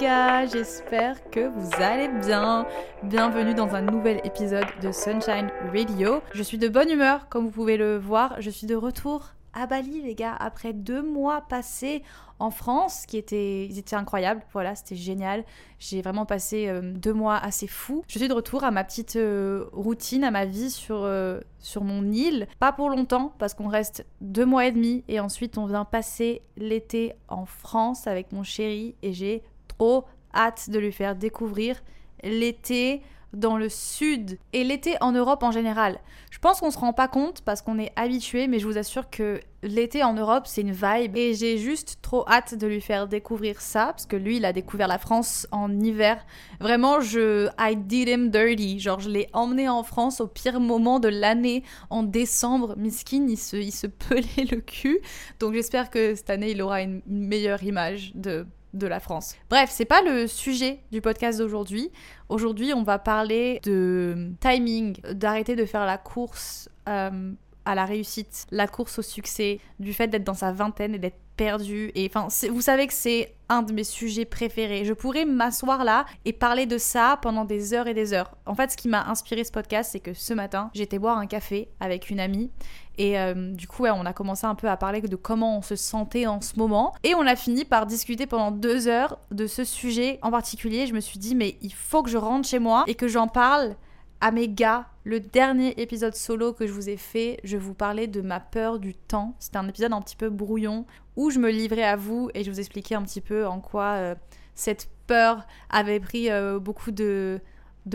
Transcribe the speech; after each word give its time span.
J'espère 0.00 1.28
que 1.30 1.48
vous 1.48 1.70
allez 1.82 2.08
bien. 2.24 2.66
Bienvenue 3.02 3.54
dans 3.54 3.74
un 3.74 3.82
nouvel 3.82 4.20
épisode 4.22 4.66
de 4.80 4.92
Sunshine 4.92 5.50
Radio. 5.72 6.20
Je 6.32 6.42
suis 6.42 6.58
de 6.58 6.68
bonne 6.68 6.90
humeur, 6.90 7.28
comme 7.28 7.46
vous 7.46 7.50
pouvez 7.50 7.76
le 7.76 7.98
voir. 7.98 8.40
Je 8.40 8.48
suis 8.48 8.68
de 8.68 8.76
retour 8.76 9.30
à 9.54 9.66
Bali, 9.66 10.02
les 10.02 10.14
gars, 10.14 10.36
après 10.38 10.72
deux 10.72 11.02
mois 11.02 11.40
passés 11.40 12.04
en 12.38 12.50
France, 12.50 13.06
qui 13.06 13.16
étaient, 13.16 13.66
ils 13.66 13.78
étaient 13.78 13.96
incroyables. 13.96 14.42
Voilà, 14.52 14.76
c'était 14.76 14.94
génial. 14.94 15.44
J'ai 15.80 16.00
vraiment 16.00 16.26
passé 16.26 16.68
euh, 16.68 16.80
deux 16.80 17.12
mois 17.12 17.36
assez 17.36 17.66
fous. 17.66 18.04
Je 18.06 18.18
suis 18.18 18.28
de 18.28 18.34
retour 18.34 18.62
à 18.62 18.70
ma 18.70 18.84
petite 18.84 19.16
euh, 19.16 19.64
routine, 19.72 20.22
à 20.22 20.30
ma 20.30 20.44
vie 20.44 20.70
sur, 20.70 21.02
euh, 21.02 21.40
sur 21.58 21.82
mon 21.82 22.04
île. 22.12 22.46
Pas 22.60 22.70
pour 22.70 22.88
longtemps, 22.88 23.32
parce 23.38 23.54
qu'on 23.54 23.68
reste 23.68 24.06
deux 24.20 24.46
mois 24.46 24.66
et 24.66 24.72
demi, 24.72 25.02
et 25.08 25.18
ensuite 25.18 25.58
on 25.58 25.66
vient 25.66 25.84
passer 25.84 26.42
l'été 26.56 27.14
en 27.26 27.46
France 27.46 28.06
avec 28.06 28.30
mon 28.30 28.44
chéri, 28.44 28.94
et 29.02 29.12
j'ai 29.12 29.42
trop 29.78 30.04
hâte 30.34 30.70
de 30.70 30.78
lui 30.78 30.92
faire 30.92 31.16
découvrir 31.16 31.76
l'été 32.22 33.02
dans 33.34 33.58
le 33.58 33.68
sud 33.68 34.38
et 34.52 34.64
l'été 34.64 34.96
en 35.02 35.12
Europe 35.12 35.42
en 35.42 35.50
général. 35.50 36.00
Je 36.30 36.38
pense 36.38 36.60
qu'on 36.60 36.70
se 36.70 36.78
rend 36.78 36.94
pas 36.94 37.08
compte 37.08 37.42
parce 37.42 37.60
qu'on 37.60 37.78
est 37.78 37.92
habitué, 37.94 38.46
mais 38.46 38.58
je 38.58 38.66
vous 38.66 38.78
assure 38.78 39.10
que 39.10 39.40
l'été 39.62 40.02
en 40.02 40.14
Europe 40.14 40.46
c'est 40.46 40.62
une 40.62 40.72
vibe 40.72 41.16
et 41.16 41.34
j'ai 41.34 41.58
juste 41.58 41.98
trop 42.00 42.26
hâte 42.28 42.54
de 42.54 42.66
lui 42.66 42.80
faire 42.80 43.06
découvrir 43.06 43.60
ça 43.60 43.86
parce 43.86 44.06
que 44.06 44.16
lui 44.16 44.38
il 44.38 44.44
a 44.44 44.52
découvert 44.52 44.88
la 44.88 44.98
France 44.98 45.46
en 45.52 45.70
hiver. 45.78 46.24
Vraiment, 46.58 47.00
je 47.00 47.48
I 47.58 47.76
did 47.76 48.08
him 48.08 48.30
dirty. 48.30 48.80
Genre 48.80 49.00
je 49.00 49.10
l'ai 49.10 49.28
emmené 49.34 49.68
en 49.68 49.82
France 49.82 50.22
au 50.22 50.26
pire 50.26 50.58
moment 50.58 50.98
de 50.98 51.08
l'année 51.08 51.64
en 51.90 52.02
décembre. 52.02 52.76
Miskin, 52.78 53.26
il 53.28 53.36
se, 53.36 53.56
il 53.56 53.72
se 53.72 53.86
pelait 54.08 54.46
le 54.50 54.60
cul. 54.60 55.00
Donc 55.38 55.52
j'espère 55.52 55.90
que 55.90 56.14
cette 56.14 56.30
année 56.30 56.52
il 56.52 56.62
aura 56.62 56.80
une 56.80 57.02
meilleure 57.06 57.62
image 57.62 58.12
de 58.14 58.46
de 58.74 58.86
la 58.86 59.00
France. 59.00 59.34
Bref, 59.50 59.70
c'est 59.72 59.84
pas 59.84 60.02
le 60.02 60.26
sujet 60.26 60.80
du 60.92 61.00
podcast 61.00 61.38
d'aujourd'hui. 61.38 61.90
Aujourd'hui, 62.28 62.72
on 62.74 62.82
va 62.82 62.98
parler 62.98 63.60
de 63.64 64.32
timing, 64.40 64.96
d'arrêter 65.12 65.56
de 65.56 65.64
faire 65.64 65.86
la 65.86 65.98
course 65.98 66.68
euh, 66.88 67.32
à 67.64 67.74
la 67.74 67.84
réussite, 67.84 68.46
la 68.50 68.66
course 68.66 68.98
au 68.98 69.02
succès, 69.02 69.60
du 69.78 69.92
fait 69.92 70.08
d'être 70.08 70.24
dans 70.24 70.34
sa 70.34 70.52
vingtaine 70.52 70.94
et 70.94 70.98
d'être 70.98 71.18
perdu. 71.38 71.90
Et 71.94 72.10
enfin, 72.12 72.28
vous 72.50 72.60
savez 72.60 72.86
que 72.86 72.92
c'est 72.92 73.34
un 73.48 73.62
de 73.62 73.72
mes 73.72 73.84
sujets 73.84 74.26
préférés. 74.26 74.84
Je 74.84 74.92
pourrais 74.92 75.24
m'asseoir 75.24 75.84
là 75.84 76.04
et 76.26 76.34
parler 76.34 76.66
de 76.66 76.76
ça 76.76 77.18
pendant 77.22 77.46
des 77.46 77.72
heures 77.72 77.86
et 77.86 77.94
des 77.94 78.12
heures. 78.12 78.34
En 78.44 78.54
fait, 78.54 78.72
ce 78.72 78.76
qui 78.76 78.88
m'a 78.88 79.04
inspiré 79.08 79.44
ce 79.44 79.52
podcast, 79.52 79.90
c'est 79.92 80.00
que 80.00 80.12
ce 80.12 80.34
matin, 80.34 80.70
j'étais 80.74 80.98
boire 80.98 81.16
un 81.16 81.26
café 81.26 81.68
avec 81.80 82.10
une 82.10 82.20
amie. 82.20 82.50
Et 82.98 83.18
euh, 83.18 83.52
du 83.52 83.68
coup, 83.68 83.86
on 83.86 84.04
a 84.04 84.12
commencé 84.12 84.44
un 84.44 84.56
peu 84.56 84.68
à 84.68 84.76
parler 84.76 85.00
de 85.00 85.16
comment 85.16 85.58
on 85.58 85.62
se 85.62 85.76
sentait 85.76 86.26
en 86.26 86.40
ce 86.40 86.58
moment. 86.58 86.92
Et 87.04 87.14
on 87.14 87.26
a 87.26 87.36
fini 87.36 87.64
par 87.64 87.86
discuter 87.86 88.26
pendant 88.26 88.50
deux 88.50 88.88
heures 88.88 89.18
de 89.30 89.46
ce 89.46 89.64
sujet 89.64 90.18
en 90.22 90.30
particulier. 90.30 90.86
Je 90.86 90.92
me 90.92 91.00
suis 91.00 91.20
dit, 91.20 91.36
mais 91.36 91.56
il 91.62 91.72
faut 91.72 92.02
que 92.02 92.10
je 92.10 92.18
rentre 92.18 92.46
chez 92.46 92.58
moi 92.58 92.84
et 92.88 92.96
que 92.96 93.08
j'en 93.08 93.28
parle 93.28 93.76
à 94.20 94.30
mes 94.32 94.48
gars, 94.48 94.86
le 95.04 95.20
dernier 95.20 95.80
épisode 95.80 96.14
solo 96.14 96.52
que 96.52 96.66
je 96.66 96.72
vous 96.72 96.88
ai 96.88 96.96
fait, 96.96 97.38
je 97.44 97.56
vous 97.56 97.74
parlais 97.74 98.06
de 98.06 98.20
ma 98.20 98.40
peur 98.40 98.78
du 98.78 98.94
temps. 98.94 99.34
C'était 99.38 99.58
un 99.58 99.68
épisode 99.68 99.92
un 99.92 100.02
petit 100.02 100.16
peu 100.16 100.28
brouillon 100.28 100.86
où 101.18 101.30
je 101.30 101.40
me 101.40 101.50
livrais 101.50 101.82
à 101.82 101.96
vous 101.96 102.30
et 102.32 102.44
je 102.44 102.50
vous 102.50 102.60
expliquais 102.60 102.94
un 102.94 103.02
petit 103.02 103.20
peu 103.20 103.44
en 103.44 103.60
quoi 103.60 103.94
euh, 103.96 104.14
cette 104.54 104.88
peur 105.08 105.48
avait 105.68 105.98
pris 105.98 106.30
euh, 106.30 106.60
beaucoup 106.60 106.92
de, 106.92 107.40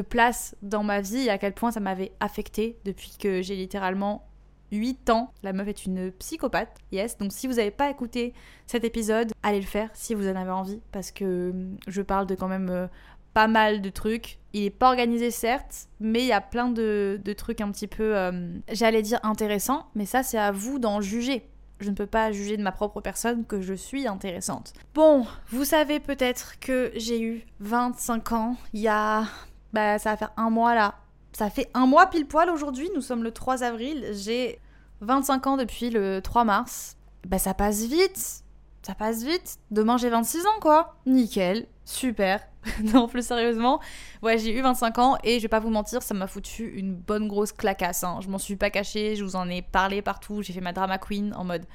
place 0.09 0.55
dans 0.61 0.83
ma 0.83 0.99
vie 0.99 1.27
et 1.27 1.29
à 1.29 1.37
quel 1.37 1.53
point 1.53 1.71
ça 1.71 1.79
m'avait 1.79 2.11
affecté 2.19 2.77
depuis 2.83 3.15
que 3.17 3.41
j'ai 3.41 3.55
littéralement 3.55 4.27
8 4.73 5.09
ans. 5.09 5.31
La 5.41 5.53
meuf 5.53 5.67
est 5.69 5.85
une 5.85 6.11
psychopathe, 6.11 6.75
yes. 6.91 7.17
Donc 7.17 7.31
si 7.31 7.47
vous 7.47 7.53
n'avez 7.53 7.71
pas 7.71 7.89
écouté 7.89 8.33
cet 8.65 8.83
épisode, 8.83 9.31
allez 9.41 9.61
le 9.61 9.67
faire 9.67 9.89
si 9.93 10.15
vous 10.15 10.27
en 10.27 10.35
avez 10.35 10.51
envie 10.51 10.81
parce 10.91 11.11
que 11.11 11.51
hum, 11.51 11.77
je 11.87 12.01
parle 12.01 12.27
de 12.27 12.35
quand 12.35 12.49
même 12.49 12.69
euh, 12.69 12.87
pas 13.33 13.47
mal 13.47 13.81
de 13.81 13.89
trucs. 13.89 14.39
Il 14.51 14.63
est 14.63 14.69
pas 14.69 14.89
organisé 14.89 15.31
certes, 15.31 15.87
mais 16.01 16.19
il 16.19 16.27
y 16.27 16.33
a 16.33 16.41
plein 16.41 16.67
de, 16.67 17.21
trucs 17.37 17.61
un 17.61 17.71
petit 17.71 17.87
peu, 17.87 18.13
j'allais 18.69 19.01
dire 19.01 19.19
intéressants, 19.23 19.87
mais 19.95 20.05
ça 20.05 20.21
c'est 20.21 20.37
à 20.37 20.51
vous 20.51 20.77
d'en 20.77 21.01
juger. 21.01 21.49
Je 21.79 21.89
ne 21.89 21.95
peux 21.95 22.05
pas 22.05 22.31
juger 22.31 22.55
de 22.57 22.63
ma 22.63 22.71
propre 22.71 23.01
personne 23.01 23.45
que 23.45 23.61
je 23.61 23.73
suis 23.73 24.07
intéressante. 24.07 24.73
Bon, 24.93 25.25
vous 25.49 25.65
savez 25.65 25.99
peut-être 25.99 26.59
que 26.59 26.91
j'ai 26.95 27.21
eu 27.21 27.45
25 27.59 28.31
ans 28.31 28.55
il 28.73 28.81
y 28.81 28.87
a... 28.87 29.25
Bah 29.73 29.97
ça 29.97 30.11
va 30.11 30.17
faire 30.17 30.31
un 30.37 30.49
mois 30.49 30.75
là. 30.75 30.95
Ça 31.33 31.49
fait 31.49 31.69
un 31.73 31.87
mois 31.87 32.05
pile 32.07 32.27
poil 32.27 32.49
aujourd'hui, 32.49 32.89
nous 32.93 33.01
sommes 33.01 33.23
le 33.23 33.31
3 33.31 33.63
avril, 33.63 34.05
j'ai 34.13 34.59
25 35.01 35.47
ans 35.47 35.57
depuis 35.57 35.89
le 35.89 36.21
3 36.21 36.43
mars. 36.43 36.95
Bah 37.25 37.39
ça 37.39 37.53
passe 37.53 37.83
vite, 37.85 38.42
ça 38.85 38.95
passe 38.95 39.23
vite. 39.23 39.57
Demain 39.71 39.97
j'ai 39.97 40.09
26 40.09 40.45
ans 40.45 40.59
quoi. 40.61 40.95
Nickel, 41.05 41.67
super. 41.85 42.41
non, 42.93 43.07
plus 43.07 43.25
sérieusement, 43.25 43.79
ouais, 44.21 44.37
j'ai 44.37 44.57
eu 44.57 44.61
25 44.61 44.97
ans 44.99 45.17
et 45.23 45.37
je 45.37 45.43
vais 45.43 45.49
pas 45.49 45.59
vous 45.59 45.69
mentir, 45.69 46.01
ça 46.01 46.13
m'a 46.13 46.27
foutu 46.27 46.65
une 46.77 46.95
bonne 46.95 47.27
grosse 47.27 47.51
clacasse. 47.51 48.03
Hein. 48.03 48.19
Je 48.21 48.29
m'en 48.29 48.37
suis 48.37 48.55
pas 48.55 48.69
cachée, 48.69 49.15
je 49.15 49.23
vous 49.23 49.35
en 49.35 49.49
ai 49.49 49.61
parlé 49.61 50.01
partout, 50.01 50.41
j'ai 50.41 50.53
fait 50.53 50.61
ma 50.61 50.71
drama 50.71 50.97
queen 50.97 51.33
en 51.33 51.43
mode 51.43 51.65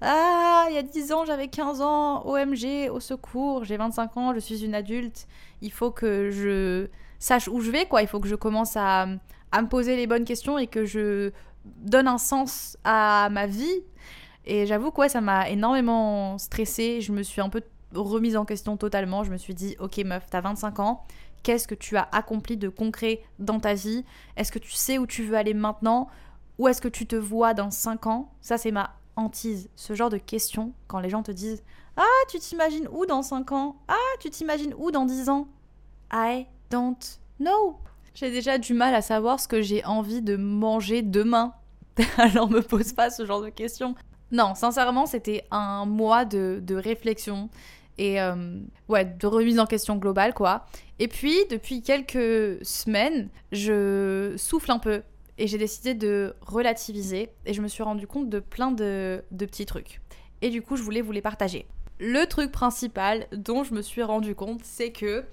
Ah, 0.00 0.66
il 0.68 0.74
y 0.74 0.78
a 0.78 0.82
10 0.82 1.12
ans, 1.12 1.24
j'avais 1.24 1.48
15 1.48 1.80
ans, 1.80 2.26
OMG, 2.26 2.90
au 2.90 3.00
secours, 3.00 3.64
j'ai 3.64 3.76
25 3.76 4.16
ans, 4.16 4.34
je 4.34 4.40
suis 4.40 4.64
une 4.64 4.74
adulte, 4.74 5.26
il 5.62 5.72
faut 5.72 5.90
que 5.90 6.30
je 6.30 6.88
sache 7.18 7.48
où 7.48 7.60
je 7.60 7.70
vais, 7.70 7.86
quoi. 7.86 8.02
Il 8.02 8.08
faut 8.08 8.20
que 8.20 8.28
je 8.28 8.34
commence 8.34 8.76
à, 8.76 9.06
à 9.50 9.62
me 9.62 9.68
poser 9.68 9.96
les 9.96 10.06
bonnes 10.06 10.24
questions 10.24 10.58
et 10.58 10.66
que 10.66 10.84
je 10.84 11.30
donne 11.64 12.08
un 12.08 12.18
sens 12.18 12.76
à 12.84 13.28
ma 13.30 13.46
vie. 13.46 13.82
Et 14.46 14.66
j'avoue 14.66 14.90
que 14.90 15.08
ça 15.08 15.20
m'a 15.20 15.48
énormément 15.48 16.38
stressée. 16.38 17.00
Je 17.00 17.12
me 17.12 17.22
suis 17.22 17.40
un 17.40 17.48
peu 17.48 17.62
remise 17.94 18.36
en 18.36 18.44
question 18.44 18.76
totalement. 18.76 19.24
Je 19.24 19.30
me 19.30 19.36
suis 19.36 19.54
dit, 19.54 19.76
ok 19.78 19.98
meuf, 19.98 20.24
t'as 20.30 20.40
25 20.40 20.80
ans, 20.80 21.02
qu'est-ce 21.42 21.68
que 21.68 21.74
tu 21.74 21.96
as 21.96 22.08
accompli 22.12 22.56
de 22.56 22.68
concret 22.68 23.22
dans 23.38 23.60
ta 23.60 23.74
vie? 23.74 24.04
Est-ce 24.36 24.52
que 24.52 24.58
tu 24.58 24.72
sais 24.72 24.98
où 24.98 25.06
tu 25.06 25.22
veux 25.24 25.36
aller 25.36 25.54
maintenant? 25.54 26.08
Où 26.58 26.68
est-ce 26.68 26.80
que 26.80 26.88
tu 26.88 27.06
te 27.06 27.16
vois 27.16 27.54
dans 27.54 27.70
5 27.70 28.06
ans? 28.06 28.32
Ça, 28.40 28.58
c'est 28.58 28.70
ma 28.70 28.94
hantise. 29.16 29.70
Ce 29.76 29.94
genre 29.94 30.10
de 30.10 30.18
questions, 30.18 30.72
quand 30.88 31.00
les 31.00 31.10
gens 31.10 31.22
te 31.22 31.32
disent, 31.32 31.62
ah, 31.96 32.02
tu 32.28 32.38
t'imagines 32.38 32.88
où 32.90 33.06
dans 33.06 33.22
5 33.22 33.52
ans? 33.52 33.76
Ah, 33.88 33.96
tu 34.20 34.30
t'imagines 34.30 34.74
où 34.76 34.90
dans 34.90 35.04
10 35.04 35.28
ans? 35.28 35.48
I 36.12 36.46
don't 36.70 36.96
know. 37.40 37.78
J'ai 38.14 38.30
déjà 38.30 38.58
du 38.58 38.74
mal 38.74 38.94
à 38.94 39.02
savoir 39.02 39.40
ce 39.40 39.48
que 39.48 39.62
j'ai 39.62 39.84
envie 39.84 40.22
de 40.22 40.36
manger 40.36 41.02
demain. 41.02 41.54
Alors 42.18 42.48
me 42.48 42.60
pose 42.60 42.92
pas 42.92 43.10
ce 43.10 43.26
genre 43.26 43.42
de 43.42 43.50
questions. 43.50 43.94
Non, 44.34 44.56
sincèrement, 44.56 45.06
c'était 45.06 45.44
un 45.52 45.86
mois 45.86 46.24
de, 46.24 46.74
réflexion 46.74 47.50
et 47.98 48.20
euh, 48.20 48.34
de 48.34 49.26
remise 49.28 49.60
en 49.60 49.66
question 49.66 49.94
globale, 49.94 50.34
quoi. 50.34 50.66
Et 50.98 51.06
puis, 51.06 51.36
depuis 51.50 51.82
quelques 51.82 52.58
semaines, 52.66 53.28
je 53.52 54.34
souffle 54.36 54.72
un 54.72 54.80
peu 54.80 55.02
et 55.38 55.46
j'ai 55.46 55.56
décidé 55.56 55.94
de 55.94 56.34
relativiser 56.40 57.30
et 57.46 57.54
je 57.54 57.62
me 57.62 57.68
suis 57.68 57.84
rendu 57.84 58.08
compte 58.08 58.28
de 58.28 58.40
plein 58.40 58.72
de, 58.72 59.22
de, 59.30 59.46
petits 59.46 59.66
trucs. 59.66 60.00
Et 60.42 60.50
du 60.50 60.62
coup, 60.62 60.74
je 60.74 60.82
voulais 60.82 61.00
vous 61.00 61.12
les 61.12 61.22
partager. 61.22 61.68
Le 62.00 62.24
truc 62.26 62.50
principal 62.50 63.28
dont 63.30 63.62
je 63.62 63.72
me 63.72 63.82
suis 63.82 64.02
rendu 64.02 64.34
compte, 64.34 64.62
c'est 64.64 64.90
que 64.90 65.24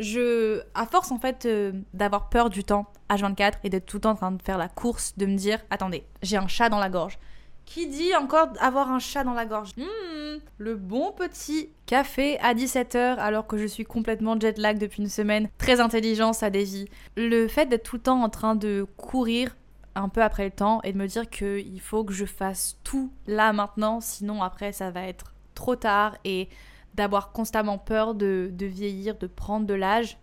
je, 0.00 0.62
à 0.74 0.84
force 0.84 1.12
en 1.12 1.20
fait 1.20 1.46
euh, 1.46 1.70
d'avoir 1.94 2.28
peur 2.28 2.50
du 2.50 2.64
temps 2.64 2.86
H24 3.08 3.52
et 3.62 3.70
d'être 3.70 3.86
tout 3.86 3.98
le 3.98 4.00
temps 4.00 4.10
en 4.10 4.16
train 4.16 4.32
de 4.32 4.42
faire 4.42 4.58
la 4.58 4.68
course, 4.68 5.16
de 5.16 5.26
me 5.26 5.36
dire, 5.36 5.60
attendez, 5.70 6.02
j'ai 6.22 6.36
un 6.36 6.48
chat 6.48 6.68
dans 6.68 6.80
la 6.80 6.88
gorge. 6.88 7.20
Qui 7.68 7.86
dit 7.86 8.16
encore 8.16 8.48
avoir 8.60 8.90
un 8.90 8.98
chat 8.98 9.24
dans 9.24 9.34
la 9.34 9.44
gorge 9.44 9.72
hmm, 9.76 10.38
Le 10.56 10.74
bon 10.74 11.12
petit 11.12 11.68
café 11.84 12.38
à 12.40 12.54
17h 12.54 13.18
alors 13.18 13.46
que 13.46 13.58
je 13.58 13.66
suis 13.66 13.84
complètement 13.84 14.40
jet 14.40 14.56
lag 14.56 14.78
depuis 14.78 15.02
une 15.02 15.10
semaine. 15.10 15.50
Très 15.58 15.78
intelligent, 15.78 16.32
ça 16.32 16.48
dévie. 16.48 16.86
Le 17.14 17.46
fait 17.46 17.66
d'être 17.66 17.82
tout 17.82 17.96
le 17.96 18.02
temps 18.02 18.22
en 18.22 18.30
train 18.30 18.54
de 18.54 18.86
courir 18.96 19.54
un 19.94 20.08
peu 20.08 20.22
après 20.22 20.46
le 20.46 20.50
temps 20.50 20.80
et 20.82 20.94
de 20.94 20.96
me 20.96 21.06
dire 21.06 21.28
qu'il 21.28 21.78
faut 21.82 22.04
que 22.04 22.14
je 22.14 22.24
fasse 22.24 22.78
tout 22.84 23.12
là 23.26 23.52
maintenant, 23.52 24.00
sinon 24.00 24.42
après 24.42 24.72
ça 24.72 24.90
va 24.90 25.02
être 25.02 25.34
trop 25.54 25.76
tard 25.76 26.16
et 26.24 26.48
d'avoir 26.94 27.32
constamment 27.32 27.76
peur 27.76 28.14
de, 28.14 28.50
vieillir, 28.58 29.18
de 29.18 29.26
prendre 29.26 29.66
de 29.66 29.74
l'âge 29.74 30.16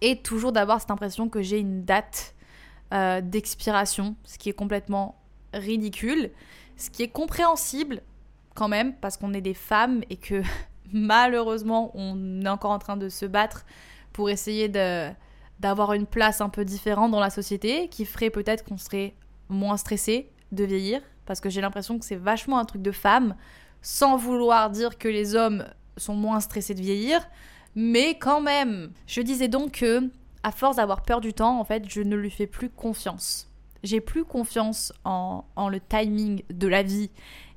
et 0.00 0.16
toujours 0.22 0.50
d'avoir 0.50 0.80
cette 0.80 0.90
impression 0.90 1.28
que 1.28 1.40
j'ai 1.40 1.60
une 1.60 1.84
date 1.84 2.34
euh, 2.92 3.20
d'expiration, 3.20 4.16
ce 4.24 4.38
qui 4.38 4.48
est 4.48 4.54
complètement 4.54 5.14
ridicule, 5.58 6.30
ce 6.76 6.90
qui 6.90 7.02
est 7.02 7.08
compréhensible 7.08 8.02
quand 8.54 8.68
même 8.68 8.94
parce 8.94 9.16
qu'on 9.16 9.34
est 9.34 9.40
des 9.40 9.54
femmes 9.54 10.02
et 10.10 10.16
que 10.16 10.42
malheureusement 10.92 11.92
on 11.94 12.42
est 12.42 12.48
encore 12.48 12.72
en 12.72 12.78
train 12.78 12.96
de 12.96 13.08
se 13.08 13.26
battre 13.26 13.64
pour 14.12 14.30
essayer 14.30 14.68
de 14.68 15.10
d'avoir 15.60 15.92
une 15.92 16.06
place 16.06 16.40
un 16.40 16.48
peu 16.48 16.64
différente 16.64 17.10
dans 17.10 17.20
la 17.20 17.30
société 17.30 17.88
qui 17.88 18.04
ferait 18.04 18.30
peut-être 18.30 18.64
qu'on 18.64 18.78
serait 18.78 19.14
moins 19.48 19.76
stressé 19.76 20.30
de 20.52 20.64
vieillir 20.64 21.00
parce 21.26 21.40
que 21.40 21.50
j'ai 21.50 21.60
l'impression 21.60 21.98
que 21.98 22.04
c'est 22.04 22.16
vachement 22.16 22.58
un 22.58 22.64
truc 22.64 22.80
de 22.80 22.92
femme 22.92 23.34
sans 23.82 24.16
vouloir 24.16 24.70
dire 24.70 24.98
que 24.98 25.08
les 25.08 25.34
hommes 25.34 25.64
sont 25.96 26.14
moins 26.14 26.40
stressés 26.40 26.74
de 26.74 26.80
vieillir 26.80 27.28
mais 27.74 28.18
quand 28.18 28.40
même. 28.40 28.92
Je 29.06 29.20
disais 29.20 29.48
donc 29.48 29.72
que 29.72 30.10
à 30.42 30.52
force 30.52 30.76
d'avoir 30.76 31.02
peur 31.02 31.20
du 31.20 31.32
temps 31.32 31.58
en 31.60 31.64
fait 31.64 31.88
je 31.88 32.02
ne 32.02 32.16
lui 32.16 32.30
fais 32.30 32.46
plus 32.46 32.70
confiance 32.70 33.47
j'ai 33.82 34.00
plus 34.00 34.24
confiance 34.24 34.92
en, 35.04 35.44
le 35.70 35.80
timing 35.80 36.42
de 36.50 36.68
la 36.68 36.82
vie 36.82 37.10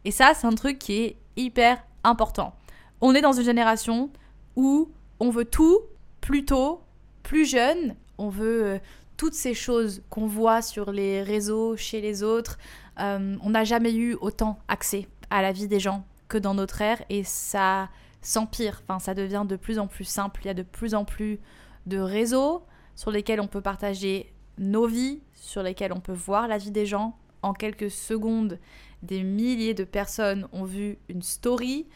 et 0.06 0.12
ça 0.12 0.33
c'est 0.35 0.47
un 0.47 0.56
truc 0.56 0.79
qui 0.79 0.94
est 0.94 1.18
hyper 1.35 1.83
important 2.03 2.56
on 3.01 3.13
est 3.15 3.21
dans 3.21 3.33
une 3.33 3.45
génération 3.45 4.09
où 4.56 4.89
on 5.19 5.29
veut 5.29 5.45
tout 5.45 5.79
plus 6.21 6.45
tôt 6.45 6.81
plus 7.23 7.45
jeune, 7.45 7.95
on 8.18 8.29
veut 8.29 8.65
euh, 8.65 8.79
toutes 9.18 9.33
ces 9.33 9.53
choses 9.53 10.03
qu'on 10.09 10.27
voit 10.27 10.62
sur 10.62 10.91
les 10.91 11.23
réseaux, 11.23 11.77
chez 11.77 12.01
les 12.01 12.24
autres. 12.24 12.57
Euh, 13.00 13.38
on 13.41 13.51
n'a 13.51 13.63
jamais 13.63 13.94
eu 13.94 14.15
autant 14.15 14.59
accès 14.67 15.07
à 15.29 15.41
la 15.41 15.51
vie 15.51 15.67
des 15.67 15.79
gens 15.79 16.03
que 16.27 16.38
dans 16.38 16.53
notre 16.53 16.81
ère 16.81 17.01
et 17.09 17.24
ça 17.24 17.89
s'empire. 18.21 18.81
Enfin, 18.83 19.00
ça 19.00 19.13
devient 19.13 19.45
de 19.47 19.56
plus 19.56 19.79
en 19.79 19.88
plus 19.88 20.06
simple. 20.06 20.41
Il 20.44 20.47
y 20.47 20.50
a 20.50 20.53
de 20.53 20.63
plus 20.63 20.95
en 20.95 21.06
plus 21.06 21.39
de 21.85 22.00
réseaux 22.00 22.63
sur 22.95 23.12
lesquels 23.12 23.39
on 23.39 23.47
peut 23.47 23.62
partager 23.62 24.33
nos 24.61 24.87
vies, 24.87 25.19
sur 25.33 25.63
lesquels 25.63 25.91
on 25.91 25.99
peut 25.99 26.13
voir 26.13 26.47
la 26.47 26.57
vie 26.57 26.71
des 26.71 26.85
gens. 26.85 27.17
En 27.41 27.53
quelques 27.53 27.91
secondes, 27.91 28.59
des 29.01 29.23
milliers 29.23 29.73
de 29.73 29.83
personnes 29.83 30.47
ont 30.53 30.63
vu 30.63 30.97
une 31.09 31.23
story. 31.23 31.87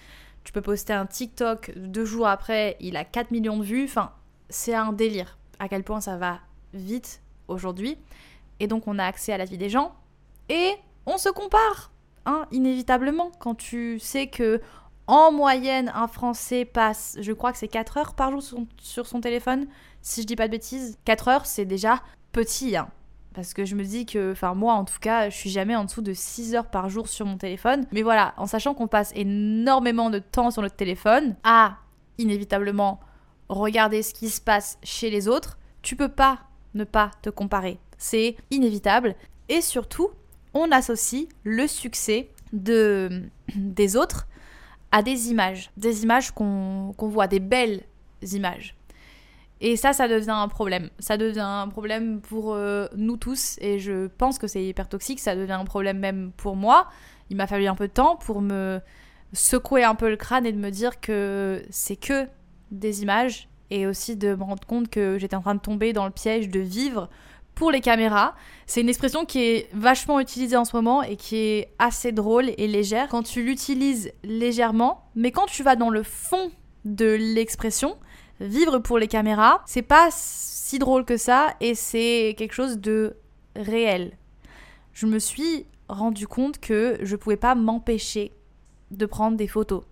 Tu 0.44 0.52
peux 0.52 0.62
poster 0.62 0.94
un 0.94 1.06
TikTok 1.06 1.72
deux 1.76 2.06
jours 2.06 2.28
après, 2.28 2.76
il 2.80 2.98
a 2.98 3.06
4 3.06 3.32
millions 3.32 3.58
de 3.58 3.64
vues. 3.64 3.86
Enfin, 3.86 4.12
c'est 4.50 4.74
un 4.74 4.92
délire 4.92 5.38
à 5.60 5.70
quel 5.70 5.84
point 5.84 6.02
ça 6.02 6.18
va 6.18 6.40
vite 6.74 7.22
aujourd'hui. 7.48 7.98
Et 8.60 8.68
donc 8.68 8.88
on 8.88 9.00
a 9.00 9.06
accès 9.06 9.34
à 9.34 9.38
la 9.38 9.46
vie 9.46 9.58
des 9.58 9.70
gens 9.70 9.96
et 10.50 10.74
on 11.06 11.18
se 11.18 11.30
compare, 11.30 11.92
hein, 12.26 12.48
inévitablement. 12.52 13.32
Quand 13.40 13.56
tu 13.56 14.00
sais 14.00 14.28
que 14.28 14.62
en 15.08 15.32
moyenne 15.32 15.92
un 15.94 16.08
Français 16.08 16.66
passe, 16.66 17.18
je 17.22 17.32
crois 17.32 17.52
que 17.52 17.58
c'est 17.58 17.68
4 17.68 17.98
heures 17.98 18.14
par 18.16 18.32
jour 18.32 18.42
sur 18.82 19.06
son, 19.06 19.22
téléphone, 19.22 19.68
si 20.02 20.22
je 20.22 20.28
dis 20.28 20.36
pas 20.36 20.48
de 20.48 20.52
bêtises. 20.52 20.98
4 21.06 21.28
heures 21.28 21.46
c'est 21.46 21.66
déjà 21.66 22.02
petit, 22.36 22.76
hein. 22.76 22.90
Parce 23.34 23.54
que 23.54 23.66
je 23.66 23.76
me 23.76 23.84
dis 23.84 24.06
que, 24.06 24.32
enfin 24.32 24.54
moi 24.54 24.74
en 24.74 24.86
tout 24.86 25.00
cas, 25.00 25.30
je 25.30 25.36
suis 25.36 25.50
jamais 25.50 25.76
en 25.76 25.86
dessous 25.86 26.02
de 26.02 26.14
6 26.14 26.56
heures 26.56 26.70
par 26.70 26.90
jour 26.90 27.08
sur 27.08 27.26
mon 27.26 27.38
téléphone. 27.38 27.86
Mais 27.92 28.02
voilà, 28.02 28.34
en 28.38 28.46
sachant 28.46 28.74
qu'on 28.74 28.88
passe 28.88 29.12
énormément 29.16 30.10
de 30.10 30.20
temps 30.20 30.52
sur 30.52 30.62
notre 30.62 30.76
téléphone, 30.76 31.36
à 31.44 31.78
inévitablement 32.18 33.00
regarder 33.50 34.04
ce 34.04 34.14
qui 34.14 34.30
se 34.30 34.42
passe 34.42 34.78
chez 34.84 35.10
les 35.10 35.28
autres, 35.28 35.58
tu 35.82 35.96
peux 35.96 36.10
pas 36.10 36.40
ne 36.74 36.84
pas 36.84 37.12
te 37.22 37.30
comparer. 37.30 37.78
C'est 37.98 38.36
inévitable. 38.52 39.16
Et 39.50 39.62
surtout, 39.62 40.10
on 40.54 40.72
associe 40.72 41.28
le 41.44 41.68
succès 41.68 42.30
de, 42.54 43.24
des 43.56 43.96
autres 43.96 44.28
à 44.92 45.04
des 45.04 45.30
images. 45.30 45.72
Des 45.78 46.04
images 46.04 46.32
qu'on 46.32 46.94
voit, 46.98 47.28
des 47.28 47.42
belles 47.42 47.84
images. 48.22 48.75
Et 49.62 49.78
ça, 49.78 49.94
ça 49.94 50.08
devient 50.08 50.32
un 50.32 50.48
problème. 50.48 50.90
Ça 51.00 51.18
devient 51.18 51.40
un 51.40 51.68
problème 51.68 52.22
pour 52.22 52.54
euh, 52.54 52.88
nous 52.96 53.18
tous. 53.18 53.58
Et 53.62 53.80
je 53.80 54.08
pense 54.08 54.38
que 54.38 54.48
c'est 54.48 54.64
hyper 54.64 54.90
toxique. 54.90 55.20
Ça 55.20 55.36
devient 55.36 55.54
un 55.54 55.66
problème 55.66 56.00
même 56.00 56.32
pour 56.36 56.56
moi. 56.56 56.88
Il 57.30 57.38
m'a 57.38 57.48
fallu 57.48 57.68
un 57.68 57.76
peu 57.76 57.88
de 57.88 57.94
temps 57.94 58.18
pour 58.18 58.42
me 58.42 58.80
secouer 59.34 59.84
un 59.84 59.96
peu 59.96 60.10
le 60.10 60.18
crâne 60.18 60.46
et 60.46 60.52
de 60.52 60.58
me 60.58 60.70
dire 60.70 61.00
que 61.00 61.64
c'est 61.70 61.96
que 61.96 62.28
des 62.72 63.02
images 63.02 63.50
et 63.72 63.88
aussi 63.88 64.16
de 64.16 64.36
me 64.36 64.44
rendre 64.44 64.66
compte 64.66 64.90
que 64.90 65.18
j'étais 65.18 65.36
en 65.36 65.42
train 65.42 65.56
de 65.56 65.60
tomber 65.60 65.94
dans 65.94 66.06
le 66.06 66.12
piège 66.12 66.50
de 66.50 66.60
vivre 66.60 67.10
pour 67.56 67.72
les 67.72 67.82
caméras. 67.82 68.36
C'est 68.68 68.82
une 68.82 68.90
expression 68.90 69.26
qui 69.26 69.40
est 69.40 69.70
vachement 69.74 70.20
utilisée 70.20 70.58
en 70.58 70.66
ce 70.66 70.76
moment 70.76 71.02
et 71.02 71.16
qui 71.16 71.38
est 71.38 71.74
assez 71.80 72.12
drôle 72.12 72.52
et 72.58 72.68
légère 72.68 73.08
quand 73.08 73.24
tu 73.24 73.44
l'utilises 73.44 74.12
légèrement, 74.24 75.10
mais 75.16 75.32
quand 75.32 75.46
tu 75.46 75.64
vas 75.64 75.76
dans 75.76 75.90
le 75.90 76.04
fond 76.04 76.52
de 76.84 77.16
l'expression, 77.18 77.98
vivre 78.40 78.80
pour 78.80 78.98
les 78.98 79.08
caméras, 79.08 79.62
c'est 79.66 79.82
pas 79.82 80.10
si 80.12 80.80
drôle 80.80 81.06
que 81.06 81.18
ça 81.18 81.56
et 81.62 81.76
c'est 81.76 82.36
quelque 82.38 82.54
chose 82.54 82.80
de 82.80 83.16
réel. 83.56 84.18
Je 84.94 85.06
me 85.06 85.20
suis 85.20 85.66
rendu 85.88 86.28
compte 86.28 86.60
que 86.60 86.98
je 87.02 87.16
pouvais 87.16 87.38
pas 87.38 87.56
m'empêcher 87.56 88.32
de 88.92 89.06
prendre 89.06 89.38
des 89.38 89.48
photos 89.48 89.84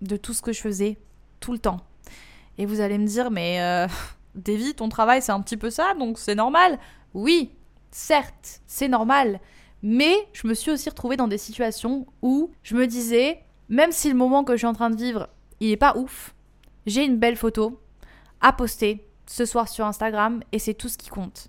de 0.00 0.16
tout 0.16 0.34
ce 0.34 0.42
que 0.42 0.52
je 0.52 0.60
faisais 0.60 0.98
tout 1.40 1.52
le 1.52 1.58
temps. 1.58 1.80
Et 2.58 2.66
vous 2.66 2.80
allez 2.80 2.98
me 2.98 3.06
dire, 3.06 3.30
mais 3.30 3.60
euh, 3.60 3.86
ton 4.76 4.88
travail, 4.88 5.22
c'est 5.22 5.32
un 5.32 5.40
petit 5.40 5.56
peu 5.56 5.70
ça, 5.70 5.94
donc 5.94 6.18
c'est 6.18 6.34
normal. 6.34 6.78
Oui, 7.14 7.52
certes, 7.90 8.60
c'est 8.66 8.88
normal. 8.88 9.40
Mais 9.82 10.14
je 10.32 10.46
me 10.46 10.54
suis 10.54 10.70
aussi 10.70 10.88
retrouvée 10.88 11.16
dans 11.16 11.28
des 11.28 11.38
situations 11.38 12.06
où 12.20 12.50
je 12.62 12.74
me 12.74 12.86
disais, 12.86 13.40
même 13.68 13.92
si 13.92 14.08
le 14.08 14.16
moment 14.16 14.44
que 14.44 14.54
je 14.54 14.58
suis 14.58 14.66
en 14.66 14.72
train 14.72 14.90
de 14.90 14.96
vivre, 14.96 15.28
il 15.60 15.70
est 15.70 15.76
pas 15.76 15.96
ouf, 15.96 16.34
j'ai 16.86 17.04
une 17.04 17.18
belle 17.18 17.36
photo 17.36 17.80
à 18.40 18.52
poster 18.52 19.06
ce 19.26 19.44
soir 19.44 19.68
sur 19.68 19.84
Instagram 19.84 20.40
et 20.52 20.58
c'est 20.58 20.74
tout 20.74 20.88
ce 20.88 20.98
qui 20.98 21.10
compte. 21.10 21.48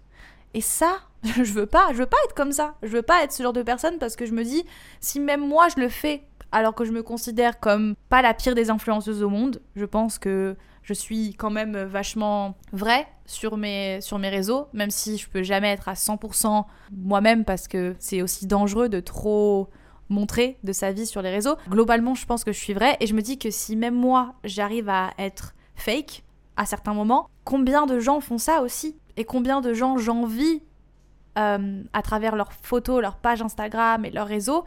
Et 0.53 0.61
ça, 0.61 0.99
je 1.23 1.53
veux 1.53 1.65
pas, 1.65 1.89
je 1.91 1.97
veux 1.97 2.05
pas 2.05 2.17
être 2.25 2.35
comme 2.35 2.51
ça. 2.51 2.75
Je 2.83 2.89
veux 2.89 3.01
pas 3.01 3.23
être 3.23 3.31
ce 3.31 3.43
genre 3.43 3.53
de 3.53 3.63
personne 3.63 3.97
parce 3.97 4.15
que 4.15 4.25
je 4.25 4.33
me 4.33 4.43
dis, 4.43 4.65
si 4.99 5.19
même 5.19 5.47
moi 5.47 5.67
je 5.69 5.81
le 5.81 5.89
fais, 5.89 6.23
alors 6.51 6.73
que 6.73 6.85
je 6.85 6.91
me 6.91 7.03
considère 7.03 7.59
comme 7.59 7.95
pas 8.09 8.21
la 8.21 8.33
pire 8.33 8.55
des 8.55 8.69
influenceuses 8.69 9.23
au 9.23 9.29
monde, 9.29 9.61
je 9.75 9.85
pense 9.85 10.17
que 10.17 10.55
je 10.81 10.93
suis 10.93 11.35
quand 11.35 11.51
même 11.51 11.77
vachement 11.83 12.55
vraie 12.73 13.07
sur 13.25 13.57
mes, 13.57 14.01
sur 14.01 14.17
mes 14.17 14.29
réseaux, 14.29 14.67
même 14.73 14.89
si 14.89 15.17
je 15.17 15.29
peux 15.29 15.43
jamais 15.43 15.69
être 15.69 15.87
à 15.87 15.93
100% 15.93 16.65
moi-même 16.91 17.45
parce 17.45 17.67
que 17.67 17.95
c'est 17.99 18.23
aussi 18.23 18.47
dangereux 18.47 18.89
de 18.89 18.99
trop 18.99 19.69
montrer 20.09 20.57
de 20.63 20.73
sa 20.73 20.91
vie 20.91 21.05
sur 21.05 21.21
les 21.21 21.29
réseaux. 21.29 21.55
Globalement, 21.69 22.15
je 22.15 22.25
pense 22.25 22.43
que 22.43 22.51
je 22.51 22.57
suis 22.57 22.73
vraie 22.73 22.97
et 22.99 23.05
je 23.05 23.13
me 23.13 23.21
dis 23.21 23.37
que 23.37 23.51
si 23.51 23.75
même 23.75 23.93
moi, 23.93 24.33
j'arrive 24.43 24.89
à 24.89 25.11
être 25.19 25.53
fake 25.75 26.23
à 26.59 26.65
certains 26.65 26.93
moments, 26.93 27.29
combien 27.45 27.85
de 27.85 27.99
gens 27.99 28.19
font 28.19 28.37
ça 28.37 28.61
aussi 28.61 28.97
Et 29.15 29.23
combien 29.23 29.61
de 29.61 29.73
gens 29.73 29.97
j'envie 29.97 30.61
euh, 31.37 31.83
à 31.93 32.01
travers 32.01 32.35
leurs 32.35 32.51
photos, 32.51 33.01
leurs 33.01 33.15
pages 33.15 33.41
Instagram 33.41 34.03
et 34.03 34.11
leurs 34.11 34.27
réseaux, 34.27 34.65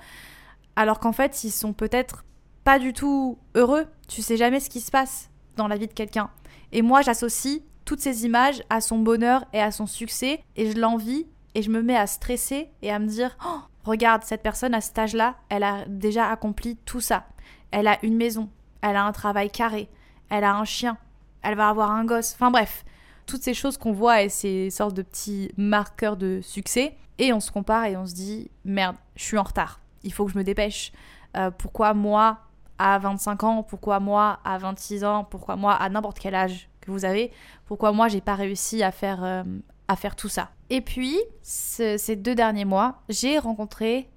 alors 0.74 1.00
qu'en 1.00 1.12
fait, 1.12 1.44
ils 1.44 1.50
sont 1.50 1.74
peut-être 1.74 2.24
pas 2.64 2.78
du 2.78 2.94
tout 2.94 3.36
heureux. 3.54 3.84
Tu 4.08 4.22
sais 4.22 4.38
jamais 4.38 4.58
ce 4.58 4.70
qui 4.70 4.80
se 4.80 4.90
passe 4.90 5.28
dans 5.56 5.68
la 5.68 5.76
vie 5.76 5.86
de 5.86 5.92
quelqu'un. 5.92 6.30
Et 6.72 6.80
moi, 6.80 7.02
j'associe 7.02 7.60
toutes 7.84 8.00
ces 8.00 8.24
images 8.24 8.62
à 8.70 8.80
son 8.80 8.98
bonheur 8.98 9.44
et 9.52 9.60
à 9.60 9.70
son 9.70 9.86
succès, 9.86 10.42
et 10.56 10.70
je 10.70 10.78
l'envie, 10.78 11.26
et 11.54 11.60
je 11.60 11.68
me 11.68 11.82
mets 11.82 11.96
à 11.96 12.06
stresser 12.06 12.70
et 12.80 12.90
à 12.90 12.98
me 12.98 13.06
dire 13.06 13.36
oh, 13.44 13.58
regarde, 13.84 14.22
cette 14.24 14.42
personne 14.42 14.72
à 14.72 14.80
cet 14.80 14.98
âge-là, 14.98 15.34
elle 15.50 15.62
a 15.62 15.84
déjà 15.88 16.30
accompli 16.30 16.76
tout 16.86 17.02
ça. 17.02 17.26
Elle 17.70 17.86
a 17.86 17.98
une 18.02 18.16
maison, 18.16 18.48
elle 18.80 18.96
a 18.96 19.04
un 19.04 19.12
travail 19.12 19.50
carré, 19.50 19.90
elle 20.30 20.44
a 20.44 20.54
un 20.54 20.64
chien, 20.64 20.96
elle 21.42 21.56
va 21.56 21.68
avoir 21.68 21.90
un 21.90 22.04
gosse. 22.04 22.34
Enfin 22.34 22.50
bref, 22.50 22.84
toutes 23.26 23.42
ces 23.42 23.54
choses 23.54 23.76
qu'on 23.76 23.92
voit 23.92 24.22
et 24.22 24.28
ces 24.28 24.70
sortes 24.70 24.94
de 24.94 25.02
petits 25.02 25.50
marqueurs 25.56 26.16
de 26.16 26.40
succès. 26.42 26.96
Et 27.18 27.32
on 27.32 27.40
se 27.40 27.50
compare 27.50 27.84
et 27.84 27.96
on 27.96 28.06
se 28.06 28.14
dit 28.14 28.50
merde, 28.64 28.96
je 29.16 29.24
suis 29.24 29.38
en 29.38 29.42
retard. 29.42 29.80
Il 30.02 30.12
faut 30.12 30.24
que 30.24 30.32
je 30.32 30.38
me 30.38 30.44
dépêche. 30.44 30.92
Euh, 31.36 31.50
pourquoi 31.50 31.94
moi, 31.94 32.38
à 32.78 32.98
25 32.98 33.44
ans, 33.44 33.62
pourquoi 33.62 34.00
moi 34.00 34.40
à 34.44 34.58
26 34.58 35.04
ans, 35.04 35.24
pourquoi 35.24 35.56
moi 35.56 35.74
à 35.74 35.88
n'importe 35.88 36.18
quel 36.18 36.34
âge 36.34 36.68
que 36.80 36.90
vous 36.90 37.04
avez, 37.04 37.30
pourquoi 37.66 37.92
moi 37.92 38.08
j'ai 38.08 38.20
pas 38.20 38.34
réussi 38.34 38.82
à 38.82 38.90
faire, 38.90 39.22
euh, 39.22 39.44
à 39.88 39.96
faire 39.96 40.16
tout 40.16 40.28
ça? 40.28 40.50
Et 40.68 40.80
puis, 40.80 41.18
ces 41.42 42.16
deux 42.16 42.34
derniers 42.34 42.64
mois, 42.64 43.02
j'ai 43.08 43.38
rencontré 43.38 44.08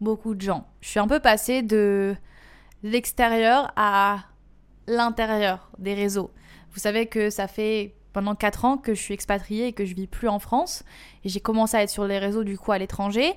beaucoup 0.00 0.34
de 0.34 0.40
gens. 0.40 0.66
Je 0.80 0.88
suis 0.88 1.00
un 1.00 1.08
peu 1.08 1.20
passée 1.20 1.62
de 1.62 2.14
l'extérieur 2.82 3.72
à 3.76 4.18
l'intérieur 4.86 5.70
des 5.78 5.94
réseaux. 5.94 6.30
Vous 6.72 6.80
savez 6.80 7.06
que 7.06 7.30
ça 7.30 7.48
fait 7.48 7.94
pendant 8.12 8.34
4 8.34 8.64
ans 8.64 8.76
que 8.76 8.94
je 8.94 9.00
suis 9.00 9.14
expatriée 9.14 9.68
et 9.68 9.72
que 9.72 9.84
je 9.84 9.94
vis 9.94 10.06
plus 10.06 10.28
en 10.28 10.38
France. 10.38 10.84
Et 11.24 11.28
j'ai 11.28 11.40
commencé 11.40 11.76
à 11.76 11.82
être 11.82 11.90
sur 11.90 12.06
les 12.06 12.18
réseaux 12.18 12.44
du 12.44 12.58
coup 12.58 12.72
à 12.72 12.78
l'étranger. 12.78 13.34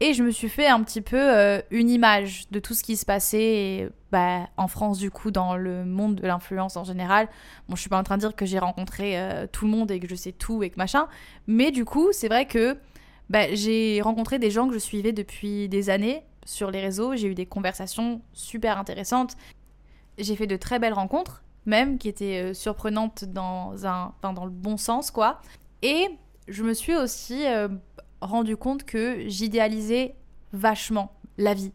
Et 0.00 0.14
je 0.14 0.22
me 0.22 0.30
suis 0.30 0.48
fait 0.48 0.68
un 0.68 0.82
petit 0.84 1.00
peu 1.00 1.18
euh, 1.18 1.60
une 1.72 1.90
image 1.90 2.48
de 2.52 2.60
tout 2.60 2.72
ce 2.74 2.84
qui 2.84 2.96
se 2.96 3.04
passait 3.04 3.90
bah, 4.12 4.48
en 4.56 4.68
France, 4.68 4.98
du 4.98 5.10
coup, 5.10 5.32
dans 5.32 5.56
le 5.56 5.84
monde 5.84 6.14
de 6.14 6.26
l'influence 6.26 6.76
en 6.76 6.84
général. 6.84 7.28
Bon, 7.68 7.74
je 7.74 7.80
suis 7.80 7.90
pas 7.90 7.98
en 7.98 8.04
train 8.04 8.16
de 8.16 8.20
dire 8.20 8.36
que 8.36 8.46
j'ai 8.46 8.60
rencontré 8.60 9.18
euh, 9.18 9.48
tout 9.50 9.64
le 9.64 9.72
monde 9.72 9.90
et 9.90 9.98
que 9.98 10.08
je 10.08 10.14
sais 10.14 10.30
tout 10.30 10.62
et 10.62 10.70
que 10.70 10.76
machin. 10.76 11.08
Mais 11.48 11.72
du 11.72 11.84
coup, 11.84 12.10
c'est 12.12 12.28
vrai 12.28 12.46
que 12.46 12.78
bah, 13.28 13.52
j'ai 13.54 14.00
rencontré 14.00 14.38
des 14.38 14.52
gens 14.52 14.68
que 14.68 14.74
je 14.74 14.78
suivais 14.78 15.12
depuis 15.12 15.68
des 15.68 15.90
années 15.90 16.22
sur 16.44 16.70
les 16.70 16.80
réseaux. 16.80 17.16
J'ai 17.16 17.26
eu 17.26 17.34
des 17.34 17.46
conversations 17.46 18.22
super 18.32 18.78
intéressantes. 18.78 19.36
J'ai 20.16 20.36
fait 20.36 20.46
de 20.46 20.56
très 20.56 20.78
belles 20.78 20.94
rencontres, 20.94 21.42
même 21.68 21.98
qui 21.98 22.08
étaient 22.08 22.50
euh, 22.50 22.54
surprenantes 22.54 23.24
dans, 23.24 23.86
un, 23.86 24.12
dans 24.22 24.44
le 24.44 24.50
bon 24.50 24.76
sens, 24.76 25.10
quoi. 25.10 25.40
Et 25.82 26.08
je 26.48 26.64
me 26.64 26.74
suis 26.74 26.96
aussi 26.96 27.44
rendu 28.20 28.56
compte 28.56 28.84
que 28.84 29.28
j'idéalisais 29.28 30.16
vachement 30.52 31.12
la 31.36 31.54
vie 31.54 31.72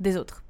des 0.00 0.16
autres. 0.16 0.42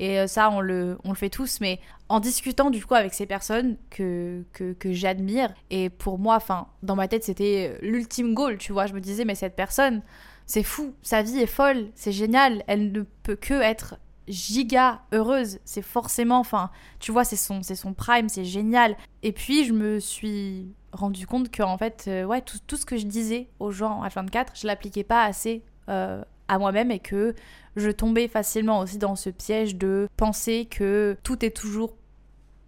Et 0.00 0.18
euh, 0.18 0.26
ça, 0.26 0.50
on 0.50 0.60
le, 0.60 0.98
on 1.04 1.10
le 1.10 1.14
fait 1.14 1.30
tous, 1.30 1.60
mais 1.60 1.80
en 2.08 2.20
discutant 2.20 2.70
du 2.70 2.84
coup 2.84 2.94
avec 2.94 3.14
ces 3.14 3.26
personnes 3.26 3.76
que, 3.90 4.44
que, 4.52 4.72
que 4.72 4.92
j'admire, 4.92 5.54
et 5.70 5.88
pour 5.88 6.18
moi, 6.18 6.36
enfin, 6.36 6.66
dans 6.82 6.96
ma 6.96 7.08
tête, 7.08 7.24
c'était 7.24 7.78
l'ultime 7.80 8.34
goal, 8.34 8.58
tu 8.58 8.72
vois. 8.72 8.86
Je 8.86 8.94
me 8.94 9.00
disais, 9.00 9.24
mais 9.24 9.34
cette 9.34 9.54
personne, 9.54 10.02
c'est 10.46 10.62
fou, 10.62 10.94
sa 11.02 11.22
vie 11.22 11.38
est 11.38 11.46
folle, 11.46 11.88
c'est 11.94 12.12
génial, 12.12 12.64
elle 12.66 12.92
ne 12.92 13.02
peut 13.22 13.36
que 13.36 13.54
être 13.54 13.96
giga 14.28 15.02
heureuse. 15.12 15.58
C'est 15.64 15.82
forcément, 15.82 16.38
enfin, 16.38 16.70
tu 17.00 17.12
vois, 17.12 17.24
c'est 17.24 17.36
son, 17.36 17.62
c'est 17.62 17.74
son 17.74 17.94
prime, 17.94 18.28
c'est 18.28 18.44
génial. 18.44 18.96
Et 19.22 19.32
puis, 19.32 19.64
je 19.64 19.72
me 19.72 20.00
suis 20.00 20.68
rendu 20.92 21.26
compte 21.26 21.50
que, 21.50 21.62
en 21.62 21.78
fait, 21.78 22.04
euh, 22.08 22.24
ouais, 22.24 22.42
tout, 22.42 22.76
ce 22.76 22.86
que 22.86 22.96
je 22.96 23.06
disais 23.06 23.48
aux 23.58 23.70
gens 23.70 24.02
à 24.02 24.08
24, 24.08 24.52
je 24.56 24.66
l'appliquais 24.66 25.04
pas 25.04 25.24
assez 25.24 25.62
euh, 25.88 26.22
à 26.48 26.58
moi-même 26.58 26.90
et 26.90 27.00
que 27.00 27.34
je 27.76 27.90
tombais 27.90 28.28
facilement 28.28 28.80
aussi 28.80 28.98
dans 28.98 29.16
ce 29.16 29.30
piège 29.30 29.76
de 29.76 30.08
penser 30.16 30.66
que 30.66 31.16
tout 31.22 31.44
est 31.44 31.56
toujours 31.56 31.96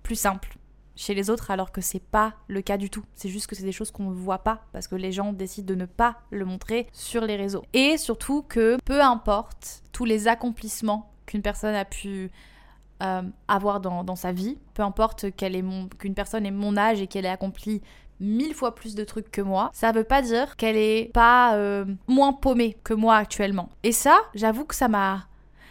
plus 0.02 0.16
simple 0.16 0.56
chez 0.96 1.14
les 1.14 1.30
autres 1.30 1.50
alors 1.50 1.72
que 1.72 1.80
c'est 1.80 2.00
pas 2.00 2.34
le 2.48 2.62
cas 2.62 2.78
du 2.78 2.90
tout. 2.90 3.04
C'est 3.14 3.28
juste 3.28 3.46
que 3.46 3.54
c'est 3.54 3.64
des 3.64 3.72
choses 3.72 3.90
qu'on 3.90 4.10
ne 4.10 4.14
voit 4.14 4.38
pas 4.38 4.64
parce 4.72 4.88
que 4.88 4.96
les 4.96 5.12
gens 5.12 5.32
décident 5.32 5.66
de 5.66 5.74
ne 5.74 5.86
pas 5.86 6.16
le 6.30 6.44
montrer 6.44 6.88
sur 6.92 7.24
les 7.24 7.36
réseaux. 7.36 7.62
Et 7.74 7.98
surtout 7.98 8.42
que 8.42 8.78
peu 8.84 9.02
importe 9.02 9.82
tous 9.92 10.06
les 10.06 10.26
accomplissements 10.26 11.12
qu'une 11.26 11.42
personne 11.42 11.74
a 11.74 11.84
pu 11.84 12.30
euh, 13.02 13.22
avoir 13.48 13.80
dans, 13.80 14.16
sa 14.16 14.32
vie, 14.32 14.56
peu 14.74 14.82
importe 14.82 15.26
qu'une 15.36 16.14
personne 16.14 16.46
ait 16.46 16.50
mon 16.50 16.76
âge 16.76 17.00
et 17.00 17.06
qu'elle 17.06 17.26
ait 17.26 17.30
accompli 17.30 17.82
mille 18.20 18.54
fois 18.54 18.74
plus 18.74 18.94
de 18.94 19.04
trucs 19.04 19.30
que 19.30 19.42
moi, 19.42 19.70
ça 19.74 19.92
veut 19.92 20.04
pas 20.04 20.22
dire 20.22 20.56
qu'elle 20.56 20.76
est 20.76 21.12
pas 21.12 21.54
euh, 21.56 21.84
moins 22.06 22.32
paumée 22.32 22.78
que 22.84 22.94
moi 22.94 23.16
actuellement. 23.16 23.68
Et 23.82 23.92
ça, 23.92 24.18
j'avoue 24.34 24.64
que 24.64 24.74
ça 24.74 24.88
m'a 24.88 25.26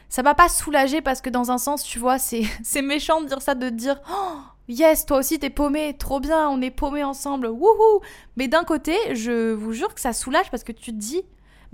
ça 0.08 0.22
m'a 0.22 0.36
pas 0.36 0.50
soulagée 0.50 1.02
parce 1.02 1.20
que 1.20 1.30
dans 1.30 1.52
un 1.52 1.58
sens, 1.58 1.84
tu 1.84 1.98
vois, 2.00 2.20
c'est 2.20 2.46
méchant 2.84 3.22
de 3.22 3.28
dire 3.28 3.42
ça, 3.42 3.56
de 3.56 3.70
dire 3.70 4.00
oh, 4.10 4.38
yes, 4.68 5.06
toi 5.06 5.18
aussi 5.18 5.40
t'es 5.40 5.50
paumé, 5.50 5.96
trop 5.98 6.20
bien, 6.20 6.48
on 6.50 6.62
est 6.62 6.72
paumé 6.72 7.04
ensemble, 7.04 7.48
wouhou. 7.48 8.02
Mais 8.38 8.48
d'un 8.48 8.64
côté, 8.64 8.96
je 9.16 9.52
vous 9.52 9.74
jure 9.74 9.94
que 9.94 10.02
ça 10.02 10.14
soulage 10.14 10.52
parce 10.52 10.64
que 10.64 10.72
tu 10.72 10.92
te 10.92 10.98
dis, 10.98 11.24